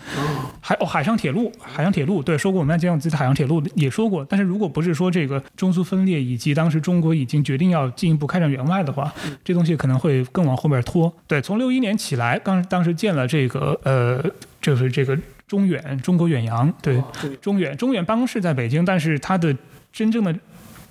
[0.61, 4.25] 海哦海上铁路，海上铁路，对，说过我们要建我们自己的海上铁路，也说过。
[4.25, 9.13] 但是如果不是说这个中苏分裂以及当时中国已经决定要进一步开展援外的话，
[9.43, 11.13] 这东西可能会更往后面拖。
[11.27, 14.23] 对，从六一年起来，刚当时建了这个呃，
[14.61, 15.17] 就是这个
[15.47, 17.01] 中远中国远洋，对，
[17.41, 19.55] 中远中远办公室在北京，但是它的
[19.91, 20.33] 真正的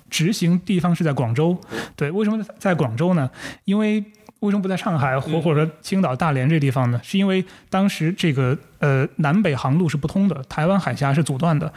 [0.09, 1.57] 执行地方是在广州。
[1.95, 3.29] 对，为什么在广州呢？
[3.65, 4.03] 因为
[4.45, 6.99] 为什么不在上海或或者说青岛、大连这地方呢？
[7.03, 11.71] 是因为当时这个呃南北航路是不通的，台湾海峡是阻断的。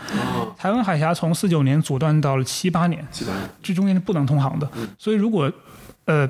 [0.56, 3.06] 台湾海峡从四九年阻断到了七八年，
[3.62, 4.68] 这中间是不能通航的。
[4.98, 5.50] 所以如果
[6.04, 6.28] 呃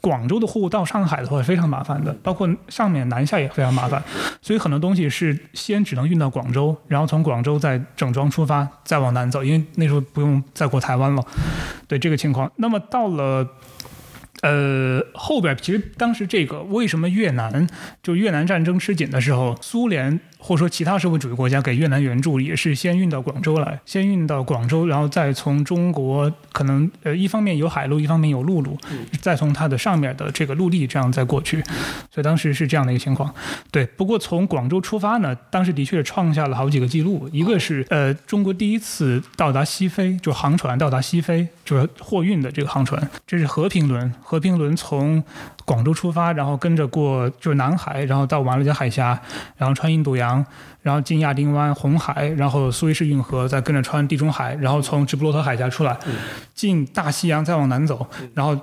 [0.00, 4.02] 广州的货物到上海的话，非常麻烦的，包括上面南下也非常麻烦。
[4.40, 11.24] 所以很多东西是先只能运到广州，然后从广州再整装出发，再往南走，因为那时候不用再过台湾了。
[11.88, 13.46] 对这个情况，那么到了。
[14.42, 17.66] 呃，后边其实当时这个为什么越南
[18.02, 20.20] 就越南战争吃紧的时候，苏联。
[20.40, 28.76] 或者说，其他社会主义国家给越南援助也是先运到广州来，先运到广州，然后再从中国可能呃一方面有海路，一方面有陆路，
[29.20, 31.62] 再从它的上面的这个陆地这样再过去。
[32.10, 33.32] 所以当时是这样的一个情况。
[33.70, 37.28] 对，不过从广州出发呢，当时的确创下了好几个记录。
[37.32, 44.10] 一个是呃中国第一次到达西非，就航船到达西非，就是货运的这个航船，这是和平轮。
[44.22, 45.22] 和平轮从
[45.70, 49.16] 广州出发，然后跟着过就是南海，然后到马六甲海峡，
[49.56, 50.44] 然后穿印度洋，
[50.82, 55.96] 然后进亚丁湾、红海，然后苏伊士运河，再跟着穿地中海，然后从直布罗陀海峡出来，
[56.54, 58.04] 进大西洋，再往南走，
[58.34, 58.58] 然后。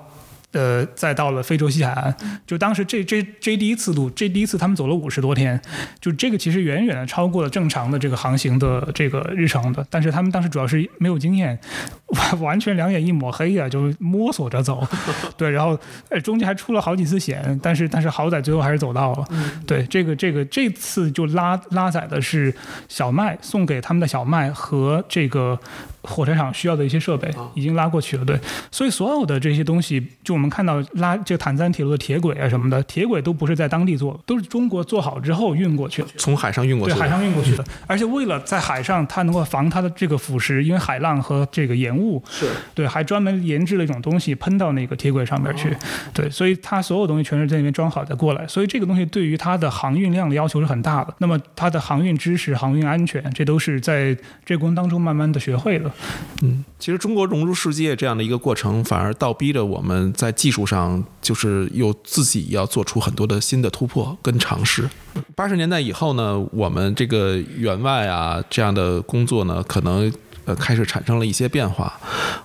[0.53, 2.15] 呃，再到了非洲西海岸，
[2.47, 5.61] 就当时这这这第一次路，这第一次他们走了五十多天，
[5.99, 11.59] 就这个其实远远的超过了正常的这个航行的这个日程的，但是他们当时主要是没有经验，
[12.07, 14.87] 完完全两眼一抹黑呀，就摸索着走，
[15.37, 15.77] 对，然后
[16.09, 19.25] 呃中间还出了好几次险，但是但是好歹最后还是走到了，
[19.67, 22.53] 对，这个这个这次就拉拉载的是
[22.87, 25.59] 小麦送给他们的小麦和这个。
[26.07, 28.39] 火车厂需要的一些设备已经拉过去了，对，
[28.71, 37.63] 所以所有的这些东西，就我们看到拉这个坦赞铁路的铁轨啊什么的，铁轨都不是在当地做，都是中国做好之后运过去，从海上运过去，对，海上运过去的。
[37.85, 42.47] 而且为了在海上它能够防它的这个腐蚀，因为海浪和这个盐雾，是。
[42.73, 45.75] 对，还专门研制了一种东西喷到那个铁轨上面去，
[46.13, 51.13] 对，所以它所有东西全是在那边装好再过来，所以这个东西对于它的航运量的要求是很大的。
[51.17, 55.91] 那么它的航运知识、航运安全，这都是在这过程当中慢慢的学会的。
[56.41, 64.89] 嗯，其实中国融入世界这样的一个过程，反而倒逼着我们在技术上，就是又自己要做出很多的新的突破跟尝试。
[65.35, 70.11] 八十年代以后呢，我们这个员外啊这样的工作呢，可能
[70.45, 71.99] 呃开始产生了一些变化。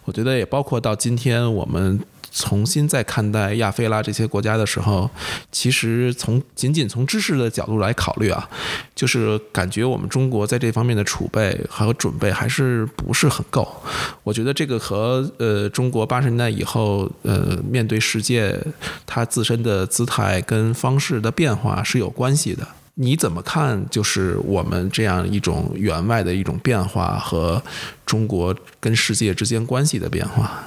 [0.05, 2.01] 我觉得也包括到今天我们。
[2.33, 5.11] 重新再看待亚非拉这些国家的时候，
[5.51, 8.49] 其实从仅仅从知识的角度来考虑啊，
[8.95, 13.69] 就是感觉我们中国在这方面的储备和准备还是不是很够。
[14.23, 18.59] 我觉得这个和呃中国八十年代以后呃面对世界
[19.07, 22.67] 它自身的姿态跟方式的变化是有关系的。
[22.95, 23.87] 你怎么看？
[23.91, 27.63] 就是我们这样一种员外的一种变化和
[28.05, 30.65] 中国跟世界之间关系的变化？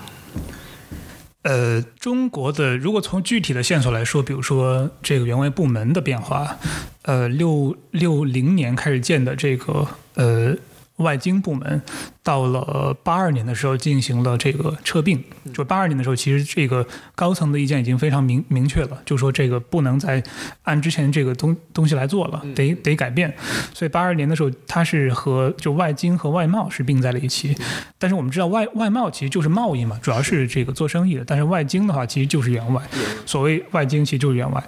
[1.45, 6.57] 呃，中国的如果从具体的线索来说，比如说这个原外部门的变化，
[7.03, 10.57] 呃，六六零年开始建的这个呃。
[10.97, 11.81] 外经部门
[12.23, 15.21] 到了八二年的时候进行了这个撤并，
[15.53, 20.23] 就八二年的时候，其实这个高层的意见已经非常明明确了，就说这个不能再
[20.63, 23.33] 按之前这个东东西来做了，得得改变。
[23.73, 27.55] 所以八二年的时候，它是和就外经和外贸是并在了一起。
[27.99, 31.25] 但是我们知道外外贸其实就是贸易嘛，主要是这个做生意的。
[31.25, 32.81] 但是外经的话，其实就是员外。
[33.25, 34.63] 所谓外经，其实就是员外。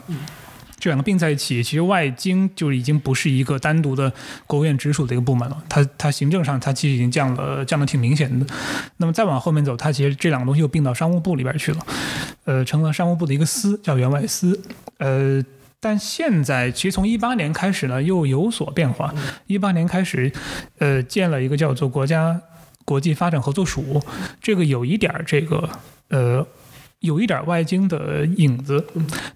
[0.79, 4.13] 这两个并在一起，其实外经就已经不是一个单独的
[4.45, 5.63] 国务院直属的一个部门了。
[5.67, 8.45] 它它行政上它其实已经降了降的挺明显的。
[8.97, 11.85] 那么再往后面走，它其实这两个东西又并到商务部里边去了，
[12.45, 14.61] 呃，成了商务部的一个司，叫员外司。
[14.99, 15.43] 呃，
[15.79, 19.11] 但现在其实从一八年开始呢，又有所变化。
[19.47, 20.31] 一八年开始，
[20.77, 22.39] 呃，建了一个叫做国家
[22.85, 24.03] 国际发展合作署，
[24.39, 25.67] 这个有一点这个
[26.09, 26.45] 呃。
[27.01, 28.83] 有一点外经的影子，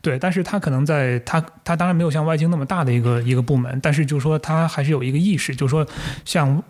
[0.02, 5.86] 对，但是他可能在他他当然没有像外经那么大的一个一个部门，但是就是说他还是有一个意识，就是说
[6.26, 6.64] 像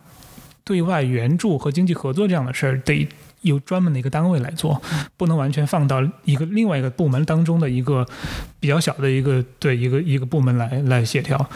[0.66, 3.08] 对外援助和经济合作这样的事儿，得
[3.39, 4.82] 有专门的一个单位来做，
[5.16, 8.06] 不能完全放到一个另外一个部门当中的一个
[8.60, 11.50] 比较小的一个对一个一个部门来来协调。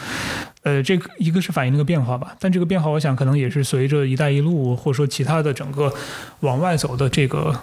[0.62, 5.92] 呃，这个一个是反映这个变化吧，但这个变化我想可能也是随着“一带一路”或者说其他的整个
[6.40, 7.54] 往外走的这个。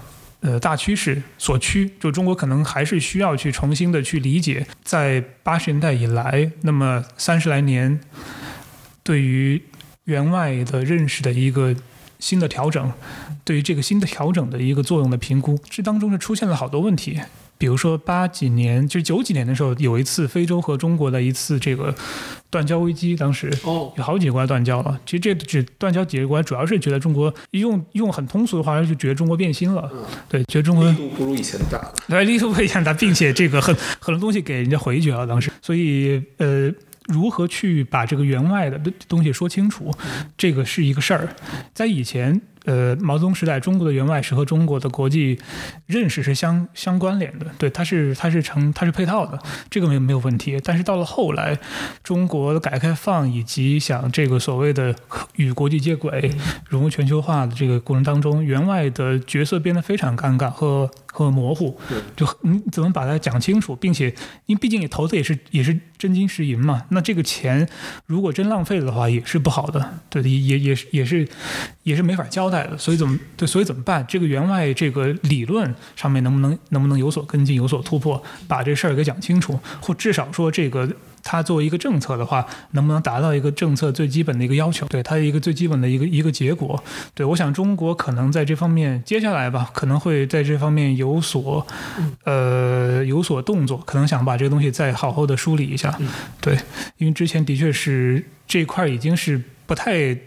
[0.44, 7.98] 呃，大趋势所趋，就中国可能还是需要去重新的去理解，在八十年代以来，那么三十来年，
[9.04, 9.62] 对于
[10.04, 11.74] 员外的认识的一个
[12.20, 12.92] 新的调整，
[13.46, 17.22] 对于这个新的调整的一个作用的评估，这当中是出现了好多问题。
[17.58, 21.96] 比如说八几年，就是九几年的时候，有一次非洲和中国的一次这个
[22.50, 25.00] 断交危机，当时有好几个国家断交了。
[25.06, 29.90] 其实这只断交几个国家，主要是觉得中国用用很通俗的话，就觉得中国变心了。
[30.28, 31.80] 对，觉得中国力度不如以前大。
[32.08, 35.26] 对，力度不如以前大，并且这个很很多东西给人家回绝了。
[35.26, 36.70] 当时，所以呃，
[37.08, 38.78] 如何去把这个员外的
[39.08, 39.90] 东西说清楚，
[40.38, 41.34] 这个是一个事儿。
[41.74, 42.42] 在以前。
[42.66, 45.40] 呃，毛泽东时代，中国的员外是和中国的国际
[45.86, 49.40] 认识是相相关联的，对，它是它是成它是配套的，
[49.70, 50.60] 这个没有没有问题。
[50.64, 51.58] 但是到了后来，
[52.04, 54.96] 中国的改革开放以及想这个所谓的
[55.36, 56.32] 与国际接轨、
[56.70, 60.90] 融入全球化的这个过程当中，员外的角色变得非常尴尬和。
[61.16, 61.78] 和模糊，
[62.16, 64.08] 就你怎么把它讲清楚，并且，
[64.48, 67.70] 因为毕竟你投资也是也是真金实银嘛，那这个钱
[68.08, 71.28] 如果真浪费了的话，也是不好的，对，也也也是也是
[71.84, 74.06] 也是没法交代的，所以怎么对，所以怎么办？
[74.08, 80.90] 这个员外这个理论上面能不能能不能有所跟进，有所突破，把这事儿给讲清楚，或至少说这个。
[81.26, 84.86] 它作为一个政策的话，能不能达到一个政策最基本的一个要求？
[84.88, 86.84] 对它一个最基本的一个一个结果。
[87.14, 91.66] 对我想中国可能在这方面接下来吧，可能会在这方面有所
[92.26, 95.98] 呃有所动作，可能想把这个东西再好好的梳理一下。
[96.42, 96.58] 对，
[96.98, 100.18] 因为之前的确是这一块已经是不太。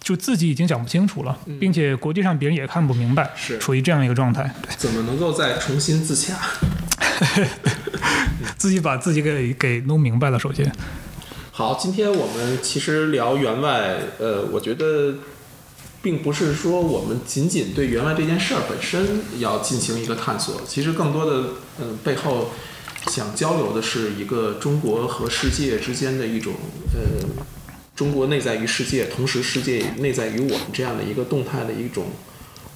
[0.00, 4.52] 就自己已经讲不清楚了，并且国际上别人也看不明白，是处于这样一个状态。
[4.62, 6.36] 对，怎么能够再重新自洽？
[8.56, 10.38] 自己把自己给给弄明白了。
[10.38, 10.70] 首先，
[11.52, 15.14] 好，今天我们其实聊员外，呃，我觉得
[16.02, 22.50] 并不是说我们仅仅对员外这件事儿本身要进行一个探索，其实更多的，嗯，背后
[23.08, 26.54] 想交流的是一个中国和世界之间的一种，
[26.94, 27.44] 呃。
[28.00, 32.06] 中国内在于世界，同时世界内在于我们这样的一个动态的一种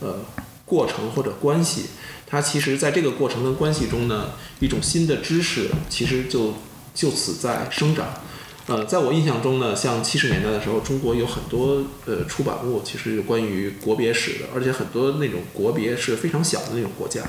[0.00, 0.22] 呃
[0.66, 1.86] 过程或者关系。
[2.26, 6.52] 它其实在这个过程跟关系中呢，一种新的知识其实就
[6.94, 8.06] 就此在生长。
[8.66, 17.22] 呃，在我印象中呢，像七十年代的时候，中国有很多呃出版物，其实有关于国别史的，而且很多那种国别是非常小的那种国家，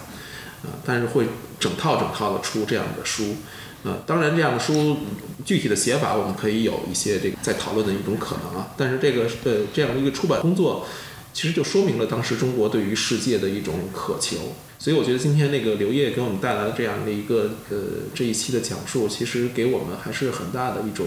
[0.64, 1.28] 啊，但是会
[1.58, 3.38] 整套整套的出这样的书。
[3.86, 4.98] 呃，当然，这样的书
[5.46, 8.74] 具体的写法，我们可以有一些这个在讨论的一种可能啊。
[8.76, 10.88] 但是这个呃，这样的一个出版工作，
[11.32, 14.38] 其实就说明了当时中国对于世界的一种渴求。
[14.80, 17.78] 所以我觉得今天那个刘烨给我们带来的这样的一个呃
[18.16, 21.06] 这一期的讲述，其实给我们还是很大的一种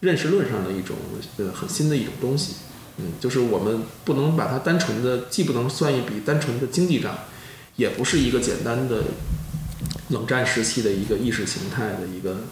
[0.00, 0.96] 认识论上的一种
[1.36, 2.54] 呃很新的一种东西。
[2.96, 7.14] 嗯，就是我们不能把它单纯的，既不能算一笔单纯的经济账，
[7.76, 9.02] 也不是一个简单的。
[10.08, 12.44] 冷战时期的一个意识形态的一个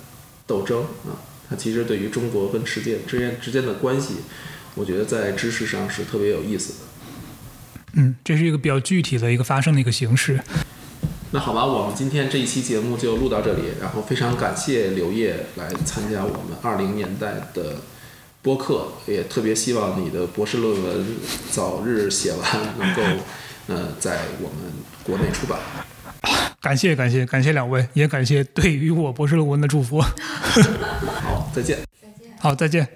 [0.47, 4.17] 斗争啊，它其实对于中国跟世界之间之间的关系，
[4.75, 6.79] 我觉得在知识上是特别有意思的。
[7.95, 10.41] 嗯，这是一个比较具体的一个发生的一个形式。
[11.31, 17.77] 那好吧，我们今天这一期节目就录到这里，然后非常感谢刘烨来参加我们二零年代的
[18.43, 21.07] 播客，也特别希望你的博士论文
[21.51, 23.03] 早日写完，能够
[23.69, 24.73] 呃在我们
[25.05, 25.59] 国内出版。
[26.61, 30.01] 感谢感谢感谢两位，也感谢对于我博士论文的祝福。
[30.01, 31.79] 好，再见。
[32.01, 32.33] 再见。
[32.39, 32.89] 好，再见。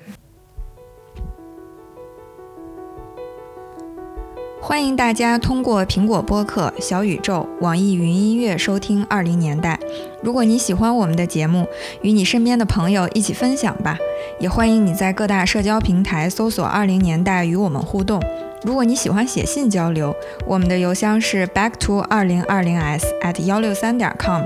[4.61, 9.78] 欢迎大家通过苹果播客、小宇宙、网易云音乐收听《二零年代》。
[10.24, 11.69] 如果你喜欢我们的节目，
[12.03, 13.97] 与你身边的朋友一起分享吧。
[14.40, 18.20] 也欢迎你在各大社交平台搜索“二零年代”与我们互动。
[18.66, 20.12] 如果你喜欢写信交流，
[20.44, 24.43] 我们的邮箱是 back to 二零二零 s at 幺六三点 com。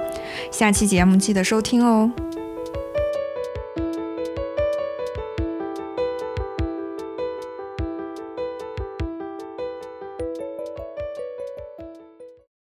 [0.52, 2.12] 下期节目记得收听哦。